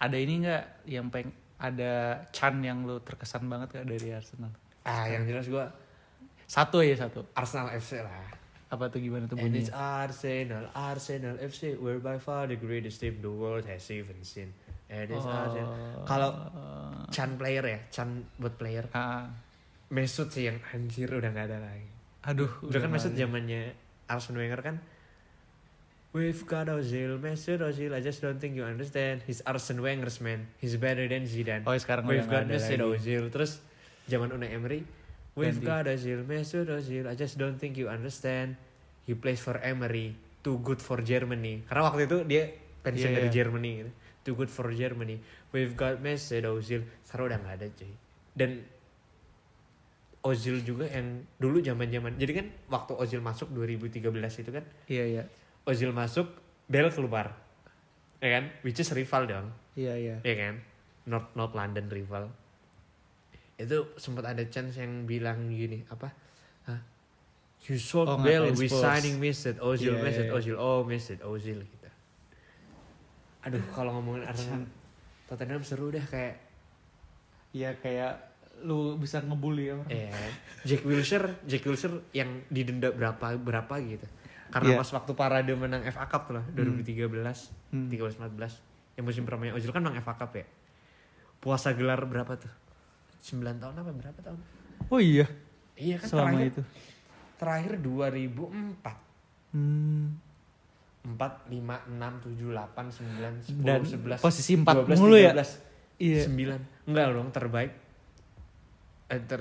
ada 0.00 0.16
ini 0.16 0.42
nggak 0.42 0.64
yang 0.88 1.06
peng 1.08 1.28
ada 1.60 2.24
Chan 2.34 2.58
yang 2.58 2.82
lu 2.82 2.98
terkesan 2.98 3.46
banget 3.46 3.78
gak 3.78 3.86
dari 3.86 4.10
Arsenal 4.10 4.50
Ah, 4.82 5.06
yang 5.06 5.22
jelas 5.22 5.46
gua 5.46 5.70
satu 6.42 6.82
ya 6.82 6.96
satu 6.96 7.22
Arsenal 7.32 7.70
FC 7.70 8.02
lah. 8.02 8.41
Apa 8.72 8.88
tuh 8.88 9.04
gimana 9.04 9.28
tuh 9.28 9.36
And 9.36 9.52
it's 9.52 9.68
bunyinya 9.68 10.00
Arsenal, 10.00 10.64
Arsenal 10.72 11.36
FC, 11.36 11.76
we're 11.76 12.00
by 12.00 12.16
far 12.16 12.48
the 12.48 12.56
greatest 12.56 13.04
team 13.04 13.20
the 13.20 13.28
world 13.28 13.68
has 13.68 13.84
even 13.92 14.16
seen. 14.24 14.48
And 14.88 15.12
it's 15.12 15.20
Oh. 15.24 15.28
Arsenal. 15.28 15.72
Kalau 16.08 16.30
Chan 17.12 17.36
player 17.36 17.64
ya, 17.68 17.78
Chan 17.92 18.08
buat 18.40 18.56
player. 18.56 18.88
Ah, 18.96 19.28
Mesut 19.92 20.32
sih 20.32 20.48
yang 20.48 20.56
anjir 20.72 21.12
udah 21.12 21.28
nggak 21.28 21.46
ada 21.52 21.58
lagi. 21.60 21.84
aduh 22.24 22.48
Udah 22.64 22.80
kan 22.80 22.88
Mesut 22.88 23.12
zamannya 23.12 23.76
Arsene 24.08 24.40
Wenger 24.40 24.60
kan. 24.64 24.76
We've 26.12 26.44
got 26.44 26.68
Ozil, 26.68 27.16
Mesut 27.16 27.60
Ozil. 27.60 27.92
I 27.92 28.00
just 28.00 28.20
don't 28.20 28.36
think 28.36 28.52
you 28.56 28.64
understand. 28.64 29.20
He's 29.24 29.40
Arsene 29.44 29.80
Wenger's 29.80 30.20
man. 30.20 30.48
He's 30.60 30.76
better 30.76 31.04
than 31.08 31.24
Zidane. 31.24 31.64
oh 31.64 31.76
sekarang 31.76 32.04
We've 32.08 32.24
got 32.24 32.48
Mesut. 32.48 32.80
Ozil. 32.80 33.28
Terus 33.28 33.60
zaman 34.08 34.32
Unai 34.32 34.52
Emery 34.52 34.80
we've 35.34 35.58
Ganti. 35.60 35.66
got 35.66 35.84
Ozil 35.88 36.20
Mesut 36.24 36.68
Ozil 36.68 37.04
I 37.08 37.16
just 37.16 37.36
don't 37.40 37.56
think 37.56 37.76
you 37.76 37.88
understand. 37.88 38.56
He 39.02 39.16
plays 39.18 39.42
for 39.42 39.58
Emery 39.58 40.14
too 40.42 40.58
good 40.62 40.78
for 40.78 41.02
Germany. 41.02 41.62
Karena 41.66 41.82
waktu 41.90 42.06
itu 42.06 42.18
dia 42.26 42.50
pensiun 42.82 43.10
Iya, 43.10 43.16
dari 43.18 43.28
iya. 43.30 43.34
Germany 43.34 43.70
gitu. 43.82 43.90
Too 44.22 44.34
good 44.38 44.50
for 44.50 44.70
Germany. 44.70 45.18
We've 45.50 45.74
got 45.74 45.98
Mesut 45.98 46.42
Ozil 46.46 46.86
sekarang 47.06 47.34
udah 47.34 47.38
nggak 47.42 47.54
ada 47.58 47.66
cuy. 47.74 47.92
Dan 48.32 48.50
Ozil 50.22 50.62
juga 50.62 50.86
yang 50.86 51.26
dulu 51.42 51.58
zaman 51.58 51.90
zaman 51.90 52.14
jadi 52.14 52.32
kan 52.38 52.46
waktu 52.70 52.92
Ozil 52.94 53.18
masuk 53.18 53.50
2013 53.50 54.06
itu 54.46 54.50
kan? 54.54 54.64
Iya 54.86 55.04
iya. 55.06 55.22
Ozil 55.66 55.90
masuk 55.90 56.30
Bell 56.70 56.88
keluar. 56.94 57.34
Ya 58.22 58.38
kan? 58.38 58.54
Which 58.62 58.78
is 58.78 58.90
rival 58.94 59.26
dong. 59.26 59.50
Iya 59.74 59.94
iya. 59.98 60.16
ya 60.22 60.34
kan? 60.38 60.54
North 61.10 61.34
North 61.34 61.54
London 61.58 61.90
rival 61.90 62.30
itu 63.62 63.78
sempat 63.96 64.24
ada 64.26 64.42
chance 64.44 64.76
yang 64.76 65.04
bilang 65.04 65.48
gini 65.48 65.82
apa? 65.86 66.10
Hah? 66.64 66.80
you 67.62 67.76
sold 67.76 68.06
Oh, 68.06 68.18
ngatain 68.18 68.54
we 68.54 68.66
signing 68.66 69.16
Mesut 69.16 69.54
Ozil 69.58 69.94
Iya, 69.94 70.02
Mesut 70.02 70.24
iya, 70.24 70.30
iya. 70.30 70.36
Ozil. 70.36 70.56
Oh 70.56 70.82
Mesut 70.82 71.20
Ozil 71.20 71.58
gitu. 71.60 71.88
Aduh 73.42 73.62
kalau 73.70 73.94
ngomongin 73.94 74.22
Arsenal 74.24 74.66
Tottenham 75.26 75.62
seru 75.62 75.88
dah 75.88 76.04
kayak 76.04 76.38
Iya 77.52 77.76
kayak 77.76 78.32
lu 78.62 78.94
bisa 78.96 79.18
ngebully 79.18 79.68
orang. 79.68 79.88
eh 79.88 80.08
Jack 80.62 80.82
Wilshere 80.82 81.42
Jack 81.42 81.62
Wilshere 81.62 82.06
yang 82.12 82.46
didenda 82.48 82.88
berapa 82.88 83.34
berapa 83.36 83.74
gitu. 83.80 84.06
Karena 84.48 84.68
Iya. 84.68 84.78
pas 84.78 84.90
waktu 84.92 85.12
parade 85.12 85.52
menang 85.52 85.82
FA 85.84 86.06
Cup 86.06 86.28
tuh 86.28 86.34
lah 86.34 86.44
2013 86.48 87.50
Hmm. 87.70 87.88
13 87.88 88.16
14 88.16 88.60
yang 88.94 89.04
musim 89.04 89.22
pertamanya 89.22 89.52
Ozil 89.52 89.70
kan 89.70 89.80
menang 89.80 89.98
FA 89.98 90.14
Cup 90.14 90.32
ya. 90.32 90.46
Puasa 91.38 91.72
gelar 91.72 91.98
berapa 92.04 92.36
tuh 92.36 92.52
9 93.22 93.30
tahun 93.56 93.74
apa 93.76 93.90
berapa 93.92 94.20
tahun 94.20 94.38
Oh 94.88 94.98
iya. 94.98 95.24
iya 95.74 95.96
kan 95.96 96.06
Selama 96.06 96.28
terakhir 96.32 96.50
itu. 96.50 96.62
terakhir 97.36 97.72
2004 97.78 99.10
Hmm. 99.52 100.16
4 101.04 101.18
5 101.44 101.92
6 101.92 102.24
7 102.24 102.56
8 102.56 102.88
9 102.88 103.52
10 103.52 103.60
Dan 103.60 103.80
11 103.82 104.16
posisi 104.18 104.52
empat 104.54 104.74
12, 104.86 104.96
mulu 104.96 105.14
ya? 105.14 105.32
13, 105.32 105.70
Iya. 105.98 106.22
9 106.24 106.58
enggak 106.84 107.06
dong 107.10 107.28
terbaik 107.30 107.72
eh, 109.06 109.20
ter 109.20 109.40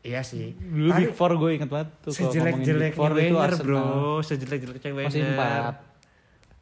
iya 0.00 0.22
sih 0.22 0.54
Dulu 0.54 0.90
Big 0.92 1.12
Four 1.12 1.36
gue 1.36 1.50
inget 1.52 1.68
banget 1.68 1.92
tuh. 2.00 2.10
sejelek-jeleknya 2.10 3.10
Wenger 3.10 3.52
bro 3.58 3.84
sejelek-jeleknya 4.20 4.90
Wenger 4.92 5.12
Posisi 5.12 5.28
empat. 5.28 5.74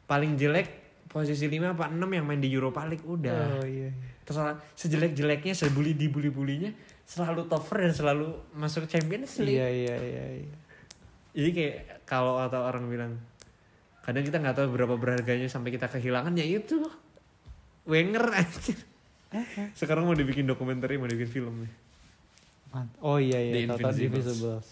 paling 0.05 0.31
jelek 0.35 0.67
posisi 1.09 1.49
5 1.49 1.73
apa 1.73 1.89
6 1.89 1.99
yang 2.05 2.25
main 2.25 2.37
di 2.37 2.47
Europa 2.47 2.85
League 2.85 3.03
udah 3.03 3.59
Oh 3.59 3.65
iya. 3.65 3.89
iya. 3.89 3.91
terus 4.23 4.37
sejelek-jeleknya 4.77 5.57
sebuli 5.57 5.97
dibully 5.97 6.29
bulinya 6.29 6.69
selalu 7.03 7.49
top 7.49 7.65
four 7.65 7.81
dan 7.81 7.91
selalu 7.91 8.29
masuk 8.53 8.85
Champions 8.85 9.41
League 9.41 9.57
Iya 9.57 9.67
iya 9.67 9.95
iya. 9.97 10.25
iya. 10.45 10.55
jadi 11.33 11.49
kayak 11.49 11.75
kalau 12.05 12.37
atau 12.37 12.61
orang 12.61 12.85
bilang 12.85 13.17
kadang 14.05 14.21
kita 14.21 14.37
nggak 14.37 14.53
tahu 14.55 14.69
berapa 14.69 14.95
berharganya 14.95 15.49
sampai 15.49 15.73
kita 15.73 15.89
kehilangan 15.89 16.37
ya 16.37 16.45
itu 16.45 16.77
Wenger 17.89 18.29
anjir 18.29 18.77
sekarang 19.73 20.05
mau 20.05 20.13
dibikin 20.13 20.45
dokumenter 20.45 20.93
mau 20.97 21.09
dibikin 21.09 21.29
film 21.29 21.65
nih 21.65 21.73
Oh 23.01 23.17
iya 23.17 23.41
The 23.41 23.49
iya. 23.49 23.65
Invincibles. 23.65 23.97
Divisibles. 23.97 24.67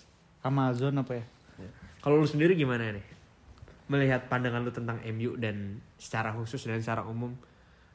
Amazon 0.46 1.02
apa 1.02 1.18
ya? 1.18 1.26
kalau 1.98 2.22
lu 2.22 2.30
sendiri 2.30 2.54
gimana 2.54 2.94
nih 2.94 3.02
melihat 3.88 4.28
pandangan 4.28 4.64
lu 4.64 4.72
tentang 4.72 5.00
MU 5.16 5.40
dan 5.40 5.80
secara 5.96 6.36
khusus 6.36 6.60
dan 6.68 6.84
secara 6.84 7.08
umum 7.08 7.32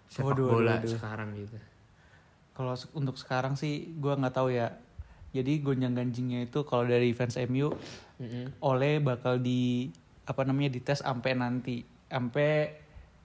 sepak 0.09 0.37
Waduh, 0.37 0.49
bola 0.49 0.77
waduh, 0.81 0.89
sekarang 0.89 1.37
gitu. 1.37 1.57
Kalau 2.53 2.75
untuk 2.97 3.17
sekarang 3.17 3.57
sih 3.57 3.93
gue 3.97 4.13
nggak 4.13 4.35
tahu 4.37 4.53
ya. 4.53 4.73
Jadi 5.33 5.65
gonjang 5.65 5.97
ganjingnya 5.97 6.45
itu 6.45 6.61
kalau 6.69 6.85
dari 6.85 7.17
fans 7.17 7.41
MU 7.49 7.73
oleh 8.61 9.01
bakal 9.01 9.41
di 9.41 9.89
apa 10.29 10.45
namanya 10.45 10.77
dites 10.77 11.01
sampai 11.01 11.33
nanti 11.33 11.81
sampai 12.13 12.77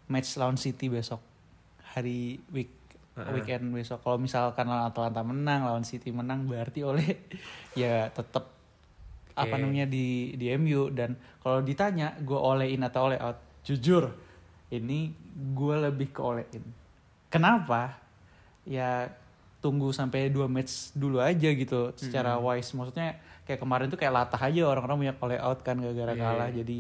match 0.08 0.40
lawan 0.40 0.56
City 0.56 0.88
besok. 0.88 1.20
Hari 1.96 2.40
week 2.56 2.72
Heeh. 3.20 3.32
weekend 3.36 3.76
besok. 3.76 4.00
Kalau 4.04 4.16
misalkan 4.16 4.72
lawan 4.72 4.88
Atalanta 4.88 5.24
menang 5.24 5.68
lawan 5.68 5.84
City 5.84 6.16
menang 6.16 6.48
berarti 6.48 6.84
oleh 6.88 7.20
ya 7.80 8.08
tetap 8.08 8.57
apa 9.38 9.54
Oke. 9.54 9.62
namanya 9.62 9.86
di 9.86 10.34
di 10.34 10.50
MU 10.58 10.90
dan 10.90 11.14
kalau 11.40 11.62
ditanya 11.62 12.18
gue 12.18 12.34
olehin 12.36 12.82
atau 12.82 13.14
oleh 13.14 13.22
out 13.22 13.38
jujur 13.62 14.10
ini 14.68 15.14
gue 15.54 15.76
lebih 15.78 16.10
ke 16.10 16.20
olehin 16.20 16.66
kenapa? 17.30 18.02
Ya 18.68 19.14
tunggu 19.60 19.92
sampai 19.92 20.28
dua 20.28 20.48
match 20.48 20.92
dulu 20.94 21.20
aja 21.20 21.50
gitu 21.52 21.92
secara 21.96 22.36
wise. 22.40 22.72
Maksudnya 22.72 23.20
kayak 23.44 23.60
kemarin 23.60 23.88
tuh 23.88 24.00
kayak 24.00 24.14
latah 24.16 24.42
aja 24.42 24.68
orang-orang 24.68 25.08
banyak 25.08 25.18
oleh 25.24 25.38
out 25.40 25.60
kan 25.64 25.80
gara-gara 25.80 26.14
Iya, 26.14 26.20
kalah. 26.20 26.50
iya. 26.52 26.64
jadi 26.64 26.80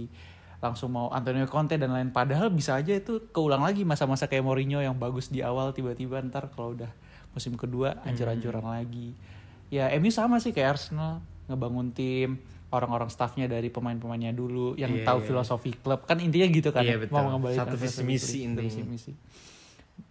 langsung 0.58 0.90
mau 0.90 1.08
Antonio 1.14 1.46
Conte 1.46 1.78
dan 1.78 1.94
lain 1.94 2.10
padahal 2.10 2.50
bisa 2.50 2.74
aja 2.76 2.90
itu 2.92 3.30
keulang 3.30 3.62
lagi 3.62 3.86
masa-masa 3.86 4.26
kayak 4.26 4.42
Mourinho 4.42 4.82
yang 4.82 4.98
bagus 4.98 5.30
di 5.30 5.46
awal 5.46 5.70
tiba-tiba 5.70 6.18
ntar 6.28 6.50
kalau 6.50 6.74
udah 6.74 6.90
musim 7.32 7.54
kedua 7.54 8.02
ancur-ancuran 8.04 8.66
lagi. 8.66 9.14
Ya 9.70 9.92
MU 10.00 10.10
sama 10.10 10.42
sih 10.42 10.52
kayak 10.52 10.80
Arsenal 10.80 11.22
ngebangun 11.48 11.90
tim 11.90 12.38
orang-orang 12.68 13.08
staffnya 13.08 13.46
dari 13.46 13.68
pemain-pemainnya 13.68 14.32
dulu 14.32 14.76
yang 14.76 14.92
Iya, 14.94 15.08
tahu 15.08 15.20
iya. 15.20 15.26
filosofi 15.26 15.72
klub 15.74 16.04
kan 16.04 16.20
intinya 16.20 16.46
gitu 16.46 16.70
kan 16.70 16.84
Iya, 16.84 16.94
ya, 16.94 16.98
betul. 17.00 17.14
mau 17.14 17.24
mengembalikan 17.26 17.64
Satu 17.64 17.76
visi 17.76 18.02
misi 18.04 18.38
intinya. 18.44 18.62
visi 18.62 18.82
misi. 18.84 19.12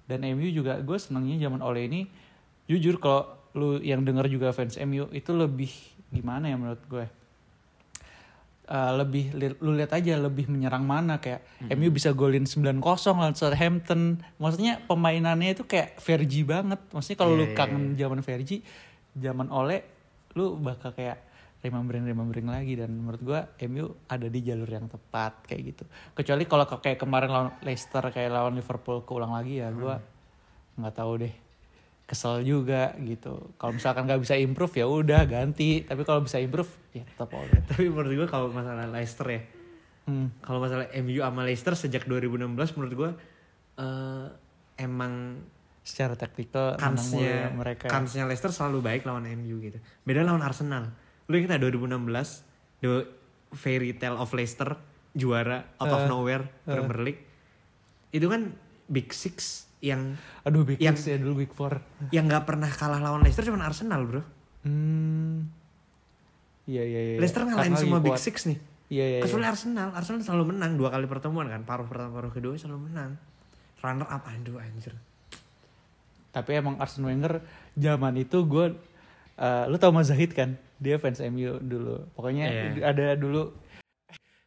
dan 0.04 0.22
MU 0.24 0.48
juga 0.48 0.78
gue 0.78 0.96
senangnya 0.96 1.36
zaman 1.40 1.60
Ole 1.60 1.84
ini 1.84 2.00
jujur 2.64 2.96
kalau 2.96 3.26
lu 3.52 3.78
yang 3.78 4.00
denger 4.00 4.26
juga 4.28 4.50
fans 4.50 4.78
MU 4.78 5.10
itu 5.10 5.30
lebih 5.30 5.68
gimana 6.08 6.46
ya 6.46 6.56
menurut 6.56 6.80
gue 6.86 7.06
Eh, 8.66 8.92
lebih 8.92 9.30
li- 9.30 9.54
lu 9.62 9.78
lihat 9.78 9.94
aja 9.94 10.18
lebih 10.18 10.50
menyerang 10.50 10.82
mana 10.82 11.22
kayak 11.22 11.38
MU 11.70 11.86
bisa 11.88 12.10
golin 12.10 12.42
9-0 12.42 12.82
lawan 13.06 13.30
Southampton. 13.30 14.18
Maksudnya 14.42 14.82
pemainannya 14.82 15.54
itu 15.54 15.62
kayak 15.62 16.02
Fergie 16.02 16.42
banget. 16.42 16.82
Maksudnya 16.90 17.14
kalau 17.14 17.32
lu 17.32 17.46
Iya, 17.46 17.46
iya, 17.46 17.56
kangen 17.56 17.82
zaman 17.94 18.20
Fergie, 18.20 18.66
zaman 19.14 19.54
Ole 19.54 19.86
lu 20.34 20.58
bakal 20.58 20.90
kayak 20.90 21.22
remembering 21.66 22.04
remembering 22.04 22.46
lagi 22.46 22.74
dan 22.74 22.94
menurut 22.94 23.20
gua 23.20 23.40
MU 23.66 23.90
ada 24.06 24.26
di 24.26 24.40
jalur 24.40 24.66
yang 24.66 24.86
tepat 24.86 25.44
kayak 25.44 25.62
gitu. 25.74 25.84
Kecuali 26.14 26.46
kalau 26.46 26.64
kayak 26.66 26.96
kemarin 26.96 27.28
lawan 27.28 27.50
Leicester 27.60 28.02
kayak 28.08 28.30
lawan 28.30 28.54
Liverpool 28.54 29.02
keulang 29.02 29.34
lagi 29.34 29.58
ya 29.58 29.68
gua 29.70 29.98
nggak 30.76 30.94
tahu 30.94 31.12
deh 31.20 31.34
kesel 32.06 32.40
juga 32.40 32.94
gitu. 33.02 33.50
Kalau 33.58 33.74
misalkan 33.74 34.06
nggak 34.06 34.22
bisa 34.22 34.38
improve 34.38 34.74
ya 34.78 34.86
udah 34.86 35.26
ganti. 35.26 35.82
Tapi 35.82 36.02
kalau 36.02 36.22
bisa 36.22 36.38
improve 36.38 36.70
ya 36.94 37.02
tetap 37.02 37.34
Ole. 37.34 37.60
tapi 37.68 37.90
menurut 37.90 38.14
gue 38.14 38.28
kalau 38.30 38.48
masalah 38.48 38.86
Leicester 38.86 39.26
ya 39.26 39.42
Hmm. 40.06 40.30
kalau 40.38 40.62
masalah 40.62 40.86
MU 41.02 41.18
sama 41.18 41.42
Leicester 41.42 41.74
sejak 41.74 42.06
2016 42.06 42.78
menurut 42.78 42.94
gue 42.94 43.10
eh, 43.74 44.26
emang 44.78 45.42
secara 45.82 46.14
taktikal 46.14 46.78
kansnya 46.78 47.26
ya 47.26 47.50
mereka. 47.50 47.90
kansnya 47.90 48.22
Leicester 48.22 48.54
selalu 48.54 48.86
baik 48.86 49.02
lawan 49.02 49.26
MU 49.34 49.58
gitu. 49.58 49.82
Beda 50.02 50.22
lawan 50.22 50.46
Arsenal. 50.46 50.94
Lu 51.26 51.34
ingat 51.34 51.58
gak 51.58 51.62
2016 51.62 52.46
the 52.80 53.06
fairy 53.52 53.92
tale 53.92 54.16
of 54.16 54.30
Leicester 54.30 54.78
juara 55.12 55.64
out 55.76 55.88
of 55.88 56.02
Eh, 56.04 56.08
nowhere 56.08 56.44
Premier 56.62 57.00
League. 57.02 57.22
Itu 58.10 58.28
kan 58.28 58.52
Big 58.86 59.10
Six 59.10 59.66
yang 59.80 60.14
Aduh 60.42 60.62
Big 60.62 60.78
yang- 60.78 60.94
Six 60.94 61.08
ya 61.08 61.18
dulu 61.18 61.42
Big 61.42 61.52
Four. 61.52 61.82
yang 62.10 62.26
nggak 62.26 62.44
pernah 62.44 62.68
kalah 62.68 63.00
lawan 63.00 63.22
Leicester 63.22 63.42
cuma 63.42 63.64
Arsenal, 63.64 64.04
Bro. 64.04 64.22
Hmm. 64.62 65.50
Iya 66.66 66.82
iya 66.82 67.00
iya. 67.00 67.16
Leicester 67.18 67.46
ngalahin 67.46 67.72
Karena 67.72 67.82
semua 67.82 68.00
Big 68.02 68.14
kuat. 68.14 68.22
Six 68.22 68.46
nih. 68.46 68.58
Iya 68.86 69.04
iya. 69.04 69.20
Kecuali 69.22 69.42
iya. 69.42 69.50
Arsenal, 69.50 69.88
Arsenal 69.94 70.20
selalu 70.22 70.54
menang 70.54 70.78
dua 70.78 70.90
kali 70.90 71.06
pertemuan 71.06 71.46
kan. 71.46 71.62
Paruh 71.62 71.86
pertama, 71.86 72.10
paruh 72.12 72.30
kedua 72.30 72.54
selalu 72.54 72.90
menang. 72.90 73.18
Runner 73.82 74.06
up 74.06 74.22
aduh 74.26 74.58
anjir. 74.58 74.94
Tapi 76.30 76.50
emang 76.52 76.76
Arsene 76.76 77.08
Wenger 77.08 77.40
zaman 77.72 78.12
itu 78.16 78.44
gue, 78.44 78.76
eh, 79.36 79.64
lu 79.66 79.76
tau 79.76 79.90
Mas 79.90 80.08
Zahid 80.08 80.32
kan? 80.32 80.56
Dia 80.76 80.96
fans 80.96 81.20
MU 81.22 81.56
dulu. 81.58 82.04
Pokoknya 82.12 82.44
Iya. 82.74 82.84
ada 82.86 83.06
dulu 83.14 83.52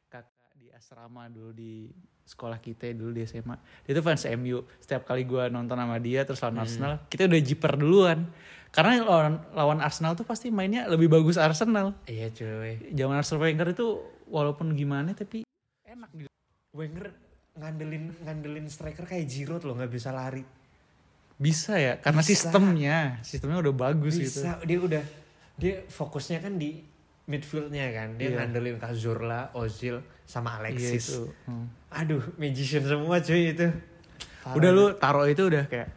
kakak 0.06 0.26
di 0.56 0.70
asrama 0.70 1.26
dulu 1.28 1.50
di 1.52 1.90
sekolah 2.24 2.58
kita 2.58 2.94
dulu 2.94 3.10
di 3.12 3.26
SMA. 3.26 3.58
Dia 3.84 3.94
tuh 3.94 4.06
fans 4.06 4.22
MU. 4.30 4.62
Setiap 4.78 5.02
kali 5.04 5.26
gue 5.26 5.50
nonton 5.50 5.74
sama 5.74 5.98
dia 5.98 6.22
terus 6.22 6.38
Hmm. 6.38 6.54
lawan 6.54 6.62
Arsenal, 6.62 6.94
kita 7.08 7.26
udah 7.26 7.42
jiper 7.42 7.74
duluan. 7.76 8.30
Karena 8.70 9.02
lawan, 9.02 9.34
lawan 9.52 9.80
Arsenal 9.82 10.14
tuh 10.14 10.22
pasti 10.24 10.54
mainnya 10.54 10.86
lebih 10.86 11.10
bagus 11.10 11.42
Arsenal. 11.42 11.98
Iya 12.06 12.30
cuy. 12.30 12.94
Zaman 12.94 13.18
Arsene 13.18 13.42
Wenger 13.42 13.74
itu 13.74 13.98
walaupun 14.30 14.78
gimana 14.78 15.18
tapi 15.18 15.42
enak 15.82 16.10
gitu. 16.14 16.30
Wenger 16.70 17.10
ngandelin 17.58 18.14
ngandelin 18.22 18.70
striker 18.70 19.10
kayak 19.10 19.26
Giroud 19.26 19.66
loh 19.66 19.74
nggak 19.74 19.90
bisa 19.90 20.14
lari. 20.14 20.46
Bisa 21.40 21.80
ya, 21.80 21.96
karena 21.98 22.20
Bisa. 22.20 22.30
sistemnya, 22.36 22.98
sistemnya 23.24 23.64
udah 23.64 23.72
bagus 23.74 24.20
gitu. 24.20 24.28
bisa 24.44 24.60
dia 24.62 24.76
udah 24.78 25.04
dia 25.56 25.88
fokusnya 25.88 26.44
kan 26.44 26.60
di 26.60 26.84
midfieldnya 27.26 27.96
kan 27.96 28.20
dia 28.20 28.28
Iya. 28.28 28.44
ngandelin 28.44 28.76
Cazorla, 28.76 29.56
Ozil 29.56 30.04
sama 30.28 30.60
Alexis. 30.60 30.84
Iya 30.84 31.00
itu. 31.00 31.22
Hmm. 31.48 31.66
Aduh 31.90 32.24
magician 32.36 32.84
semua 32.84 33.18
cuy 33.20 33.56
itu. 33.56 33.68
Udah 34.52 34.70
lu 34.70 34.86
taruh 34.94 35.26
itu 35.26 35.48
udah 35.48 35.64
kayak 35.66 35.90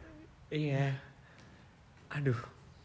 Iya. 0.49 0.95
Aduh 2.11 2.39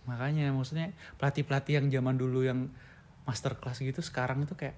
makanya 0.07 0.49
maksudnya 0.49 0.95
pelatih 1.19 1.43
pelatih 1.43 1.77
yang 1.77 1.87
zaman 1.91 2.15
dulu 2.15 2.39
yang 2.41 2.71
master 3.27 3.59
class 3.59 3.77
gitu 3.77 3.99
sekarang 3.99 4.39
itu 4.41 4.55
kayak 4.55 4.73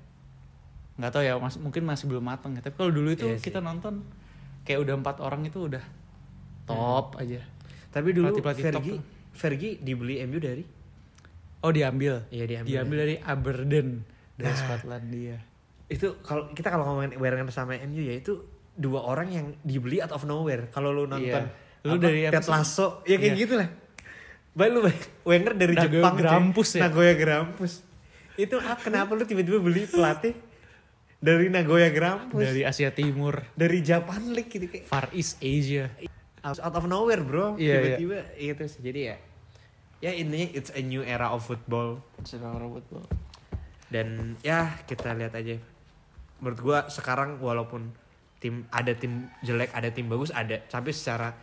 nggak 0.98 1.12
tahu 1.14 1.22
ya 1.22 1.38
mas, 1.38 1.56
mungkin 1.56 1.86
masih 1.86 2.10
belum 2.10 2.26
matang 2.26 2.58
ya 2.58 2.66
tapi 2.66 2.76
kalau 2.76 2.90
dulu 2.90 3.14
itu 3.14 3.24
Iya 3.24 3.38
sih. 3.38 3.46
kita 3.46 3.62
nonton 3.62 4.02
kayak 4.66 4.84
udah 4.84 4.98
empat 4.98 5.22
orang 5.22 5.46
itu 5.46 5.70
udah 5.70 5.80
top 6.66 7.16
aja 7.22 7.40
Tapi 7.90 8.10
dulu 8.14 8.34
top 8.38 8.54
Fergie 8.54 8.98
tuh. 8.98 9.02
Fergie 9.34 9.74
dibeli 9.82 10.22
MU 10.30 10.38
dari 10.38 10.64
oh 11.60 11.72
diambil 11.74 12.26
Iya, 12.30 12.46
diambil. 12.46 12.70
diambil 12.70 12.98
dari 13.04 13.16
Aberdeen 13.20 13.90
dari 14.40 14.56
Skotlandia 14.56 15.38
itu 15.90 16.22
kalau 16.22 16.54
kita 16.54 16.70
kalau 16.70 16.86
ngomongin 16.86 17.18
barengan 17.18 17.50
sama 17.50 17.74
MU 17.90 18.06
ya 18.06 18.14
itu 18.22 18.46
dua 18.78 19.04
orang 19.04 19.28
yang 19.34 19.46
dibeli 19.66 20.00
out 20.00 20.14
of 20.14 20.24
nowhere. 20.24 20.70
Kalau 20.72 20.94
lu 20.94 21.10
nonton 21.10 21.26
Iya. 21.26 21.84
Lu 21.84 21.98
apa, 21.98 22.04
dari 22.06 22.20
Ted? 22.30 22.46
Lasso 22.48 23.02
ya 23.04 23.18
kayak 23.18 23.36
Iya. 23.36 23.42
gitu 23.44 23.54
lah. 23.58 23.68
Baik 24.54 24.72
lu. 24.72 24.82
Wenger 25.26 25.54
dari 25.58 25.74
Nagoya 25.76 26.00
Jepang. 26.00 26.16
Grampus 26.16 26.70
ya? 26.78 26.82
Nagoya 26.88 27.14
Grampus. 27.18 27.74
Itu 28.40 28.56
ah, 28.62 28.78
kenapa 28.80 29.12
lu 29.18 29.26
tiba-tiba 29.28 29.60
beli 29.60 29.84
pelatih 29.90 30.38
dari 31.20 31.52
Nagoya 31.52 31.92
Grampus 31.92 32.40
dari 32.40 32.64
dari, 32.64 32.72
Asia 32.72 32.96
Timur 32.96 33.44
Japan 33.60 34.32
League 34.32 34.48
gitu 34.48 34.72
kayak 34.72 34.88
Far 34.88 35.12
East 35.12 35.36
Asia 35.44 35.92
out 36.42 36.74
of 36.74 36.86
nowhere 36.86 37.20
bro. 37.20 37.56
Iya, 37.56 38.00
tiba-tiba 38.00 38.18
itu 38.36 38.64
sih. 38.66 38.82
Jadi 38.82 39.02
ya 39.06 39.16
ya 40.00 40.12
intinya 40.14 40.48
it's 40.50 40.72
a 40.72 40.80
new 40.80 41.02
era 41.02 41.28
of 41.28 41.42
football. 41.42 42.00
sedang 42.22 42.56
robot 42.56 42.84
dan 43.90 44.38
ya 44.40 44.80
kita 44.84 45.12
lihat 45.12 45.34
aja 45.34 45.58
menurut 46.38 46.60
gua 46.60 46.80
sekarang 46.88 47.36
walaupun 47.38 47.90
tim 48.38 48.64
ada 48.70 48.94
tim 48.94 49.28
jelek 49.40 49.74
ada 49.74 49.90
tim 49.90 50.06
bagus 50.06 50.30
ada 50.30 50.56
tapi 50.64 50.94
secara 50.94 51.36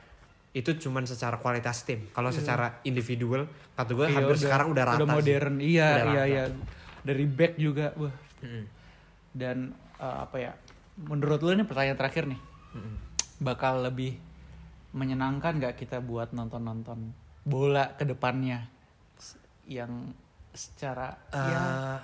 itu 0.52 0.72
cuman 0.78 1.04
secara 1.04 1.36
kualitas 1.36 1.84
tim 1.84 2.08
kalau 2.10 2.32
secara 2.32 2.80
individual 2.82 3.44
kata 3.74 3.92
gue 3.92 4.06
Iya, 4.06 4.14
hampir 4.16 4.36
sekarang 4.38 4.72
udah 4.72 4.84
rata 4.86 4.96
udah 4.96 5.08
sih. 5.10 5.16
modern 5.18 5.54
iya 5.60 5.88
Udah 5.90 6.04
iya 6.06 6.16
rata. 6.16 6.24
iya 6.24 6.44
dari 7.02 7.24
back 7.26 7.52
juga 7.56 7.86
wah 7.92 8.14
Mm-mm. 8.40 8.64
dan 9.32 9.56
eh, 9.98 10.16
apa 10.22 10.36
ya 10.38 10.52
menurut 10.98 11.40
lu 11.42 11.52
ini 11.52 11.68
pertanyaan 11.68 11.98
terakhir 11.98 12.24
nih 12.24 12.40
Mm-mm. 12.72 12.94
bakal 13.38 13.84
lebih 13.84 14.16
menyenangkan 14.92 15.58
gak 15.58 15.74
kita 15.76 15.98
buat 15.98 16.30
nonton-nonton 16.30 17.10
bola 17.42 17.94
ke 17.94 18.04
depannya 18.04 18.66
yang 19.64 20.14
secara 20.50 21.14
ya 21.28 21.58
Eh, 21.58 21.98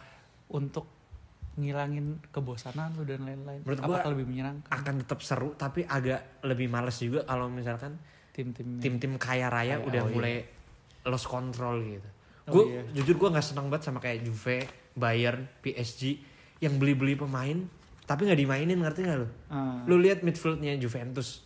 untuk 0.50 0.86
ngilangin 1.52 2.16
kebosanan 2.28 2.92
lu 2.92 3.04
dan 3.04 3.22
lain-lain 3.22 3.60
Menurut 3.62 3.80
gua- 3.82 4.08
lebih 4.08 4.24
menyenangkan 4.26 4.70
akan 4.72 4.94
tetap 4.98 5.20
seru 5.20 5.52
tapi 5.52 5.84
agak 5.84 6.40
lebih 6.42 6.66
males 6.66 6.96
juga 6.96 7.22
kalau 7.22 7.46
misalkan 7.46 8.00
tim-tim 8.32 8.80
tim-tim 8.80 9.12
kaya 9.16 9.46
raya 9.46 9.76
Kaya- 9.76 9.84
udah 9.84 10.02
oh 10.02 10.08
iya. 10.08 10.14
mulai 10.14 10.34
lost 11.04 11.26
control 11.26 11.76
gitu. 11.82 12.08
Oh 12.42 12.52
gue 12.52 12.64
iya. 12.70 12.82
jujur 12.94 13.16
gue 13.16 13.28
nggak 13.28 13.44
senang 13.44 13.68
banget 13.68 13.84
sama 13.84 13.98
kayak 13.98 14.22
Juve, 14.22 14.64
Bayern, 14.94 15.44
PSG 15.60 16.16
yang 16.58 16.76
beli-beli 16.76 17.14
pemain 17.14 17.68
tapi 18.02 18.24
nggak 18.24 18.38
dimainin 18.38 18.78
ngerti 18.78 19.00
nggak 19.02 19.18
lu? 19.18 19.28
Ah, 19.46 19.84
Lu 19.84 19.96
lihat 19.96 20.20
midfieldnya 20.20 20.72
Juventus, 20.74 21.44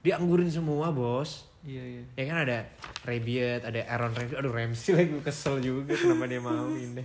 dianggurin 0.00 0.48
semua 0.48 0.88
bos. 0.90 1.44
iya 1.60 1.84
iya 1.84 2.02
Ya 2.16 2.24
kan 2.24 2.38
ada 2.40 2.58
Rabiot, 3.02 3.62
ada 3.62 3.80
Aaron 3.84 4.12
Ramsey, 4.12 4.34
aduh 4.34 4.48
Ramsey 4.50 4.90
lagi 4.92 5.08
gue 5.10 5.20
kesel 5.20 5.60
juga 5.60 5.92
kenapa 5.92 6.24
dia 6.24 6.40
mau 6.40 6.72
ini. 6.72 7.04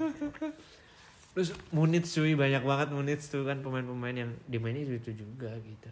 Terus 1.35 1.51
Munich 1.69 2.07
cuy 2.07 2.31
banyak 2.33 2.63
banget 2.63 2.87
Munich 2.89 3.19
tuh 3.21 3.43
kan 3.43 3.59
pemain-pemain 3.59 4.15
yang 4.15 4.31
dimainin 4.47 4.87
itu, 4.87 4.95
itu 4.97 5.11
juga 5.21 5.51
gitu. 5.57 5.91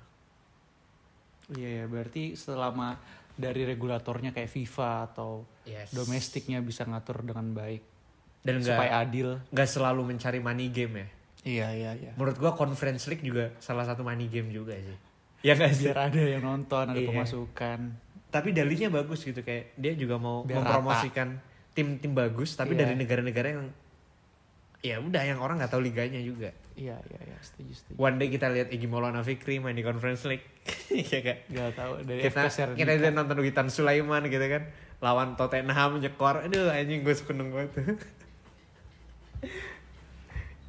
iya 1.59 1.83
ya 1.83 1.85
berarti 1.85 2.39
selama 2.39 2.95
dari 3.35 3.67
regulatornya 3.67 4.31
kayak 4.31 4.47
FIFA 4.47 4.91
atau 5.11 5.43
Yes. 5.63 5.91
domestiknya 5.91 6.59
bisa 6.59 6.83
ngatur 6.83 7.23
dengan 7.23 7.51
baik 7.51 7.79
Dan 8.39 8.59
supaya 8.59 8.99
adil 8.99 9.39
nggak 9.47 9.63
selalu 9.65 10.03
mencari 10.05 10.39
money 10.39 10.67
game 10.67 10.99
ya. 10.99 11.07
iya 11.43 11.67
iya 11.71 11.91
iya 11.95 12.11
Menurut 12.15 12.35
gua 12.35 12.51
Conference 12.51 13.07
League 13.07 13.23
juga 13.23 13.51
salah 13.59 13.83
satu 13.83 14.03
money 14.03 14.27
game 14.27 14.47
juga 14.49 14.75
sih. 14.75 14.95
Ya 15.43 15.53
nggak 15.53 15.71
sih? 15.71 15.85
biar 15.85 15.99
ada 16.07 16.17
yang 16.19 16.41
nonton 16.41 16.85
ada 16.87 16.95
Iya. 16.95 17.11
pemasukan 17.11 17.79
Tapi 18.31 18.49
dalihnya 18.49 18.89
bagus 18.89 19.21
gitu 19.21 19.39
kayak 19.39 19.75
dia 19.75 19.93
juga 19.93 20.15
mau 20.15 20.41
Biar 20.41 20.57
mempromosikan 20.57 21.37
tim-tim 21.71 22.11
bagus 22.11 22.55
tapi 22.55 22.73
Iya. 22.73 22.81
dari 22.81 22.93
negara-negara 22.95 23.47
yang 23.51 23.63
ya 24.79 24.99
udah 24.99 25.21
yang 25.21 25.37
orang 25.37 25.55
nggak 25.57 25.69
tahu 25.69 25.79
liganya 25.79 26.19
juga. 26.19 26.51
iya 26.73 26.97
iya 27.05 27.19
iya 27.23 27.37
setuju 27.39 27.71
setuju 27.71 27.95
One 27.95 28.17
day 28.17 28.27
kita 28.27 28.49
lihat 28.49 28.67
Igi 28.67 28.83
Maulana 28.83 29.21
Fikri 29.21 29.55
main 29.57 29.71
di 29.71 29.81
Conference 29.81 30.25
League. 30.25 30.43
Iya 30.89 31.19
kan? 31.21 31.37
Gak 31.47 31.71
tahu 31.73 31.93
dari 32.03 32.19
Kita 32.21 32.41
FK 32.41 32.47
Sernika. 32.49 32.79
kita 32.79 32.91
lihat 32.97 33.13
nonton 33.13 33.37
Witan 33.39 33.67
Sulaiman 33.67 34.23
gitu 34.25 34.43
kan 34.43 34.63
lawan 34.99 35.35
Tottenham 35.35 35.99
nyekor. 35.99 36.41
Aduh 36.41 36.67
anjing 36.69 37.01
gue 37.01 37.13
seneng 37.13 37.49
banget 37.49 37.99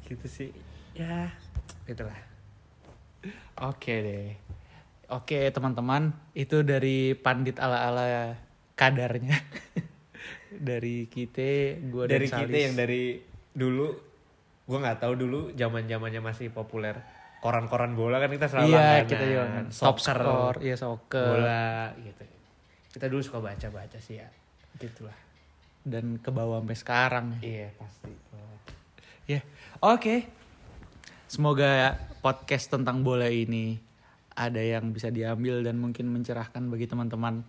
gitu 0.05 0.25
sih. 0.27 0.49
Ya, 0.93 1.33
itulah. 1.85 2.15
Oke 3.57 3.93
deh. 3.95 4.27
Oke 5.07 5.49
teman-teman, 5.49 6.09
itu 6.31 6.61
dari 6.61 7.13
pandit 7.13 7.57
ala-ala 7.57 8.33
kadarnya. 8.73 9.37
dari 10.55 11.05
kita, 11.05 11.77
gue 11.79 12.03
dan 12.05 12.11
dari 12.15 12.27
kita 12.27 12.47
Salis. 12.47 12.63
yang 12.63 12.75
dari 12.75 13.03
dulu 13.51 13.87
gue 14.65 14.77
nggak 14.77 14.97
tahu 14.97 15.13
dulu 15.15 15.39
zaman 15.53 15.85
zamannya 15.85 16.21
masih 16.21 16.49
populer 16.49 16.97
koran-koran 17.37 17.93
bola 17.93 18.17
kan 18.17 18.31
kita 18.31 18.49
selalu 18.49 18.67
Iya, 18.67 18.79
langganan. 18.79 19.05
kita 19.05 19.23
juga 19.23 19.43
kan. 19.45 19.65
Top 19.69 19.97
Soccer, 19.99 20.17
score, 20.17 20.57
iya 20.59 20.75
soccer. 20.75 21.27
bola 21.29 21.65
gitu 21.95 22.23
kita 22.89 23.05
dulu 23.05 23.21
suka 23.21 23.39
baca-baca 23.39 23.99
sih 23.99 24.17
ya 24.17 24.27
gitulah 24.75 25.13
Dan 25.83 26.17
ke 26.17 26.31
bawah 26.31 26.57
sampai 26.59 26.75
sekarang. 26.75 27.25
iya 27.39 27.69
pasti 27.75 28.09
Ya, 29.25 29.41
oke. 29.79 30.25
Semoga 31.25 31.93
podcast 32.19 32.69
tentang 32.69 33.01
bola 33.01 33.25
ini 33.25 33.81
ada 34.35 34.59
yang 34.59 34.91
bisa 34.91 35.07
diambil 35.07 35.63
dan 35.63 35.79
mungkin 35.79 36.11
mencerahkan 36.11 36.67
bagi 36.67 36.85
teman-teman 36.91 37.41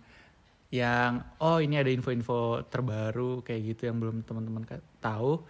yang 0.71 1.23
oh 1.39 1.59
ini 1.63 1.79
ada 1.79 1.87
info-info 1.87 2.67
terbaru 2.67 3.43
kayak 3.43 3.75
gitu 3.75 3.87
yang 3.87 3.99
belum 3.99 4.23
teman-teman 4.23 4.63
tahu. 4.99 5.43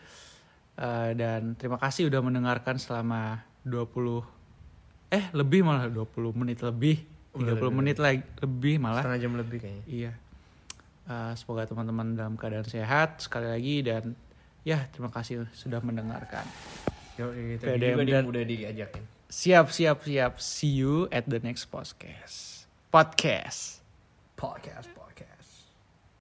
Eh, 0.78 1.12
dan 1.18 1.58
terima 1.58 1.82
kasih 1.82 2.10
udah 2.10 2.22
mendengarkan 2.22 2.78
selama 2.78 3.42
20 3.66 4.22
eh 5.10 5.26
lebih 5.34 5.66
malah 5.66 5.90
20 5.90 6.38
menit 6.38 6.62
lebih, 6.62 7.02
30 7.34 7.42
Udah 7.42 7.54
lebih. 7.58 7.74
menit 7.74 7.98
lagi 7.98 8.22
lebih 8.44 8.76
malah. 8.78 9.02
setengah 9.02 9.22
jam 9.22 9.34
lebih 9.38 9.58
kayaknya 9.58 9.84
Iya. 9.90 10.12
Eh, 11.08 11.34
semoga 11.34 11.66
teman-teman 11.66 12.14
dalam 12.14 12.36
keadaan 12.38 12.68
sehat 12.68 13.24
sekali 13.26 13.48
lagi 13.50 13.76
dan 13.82 14.14
ya 14.62 14.86
terima 14.94 15.10
kasih 15.10 15.50
sudah 15.58 15.82
mendengarkan. 15.82 16.46
Yo. 17.18 17.34
PDM 17.58 18.06
juga 18.06 18.22
udah 18.30 18.44
diajakin 18.46 19.17
Siap, 19.28 19.76
siap, 19.76 20.08
siap. 20.08 20.40
See 20.40 20.72
you 20.72 21.10
at 21.12 21.28
the 21.28 21.40
next 21.40 21.68
podcast. 21.68 22.64
Podcast. 22.94 23.84
podcast 24.38 24.88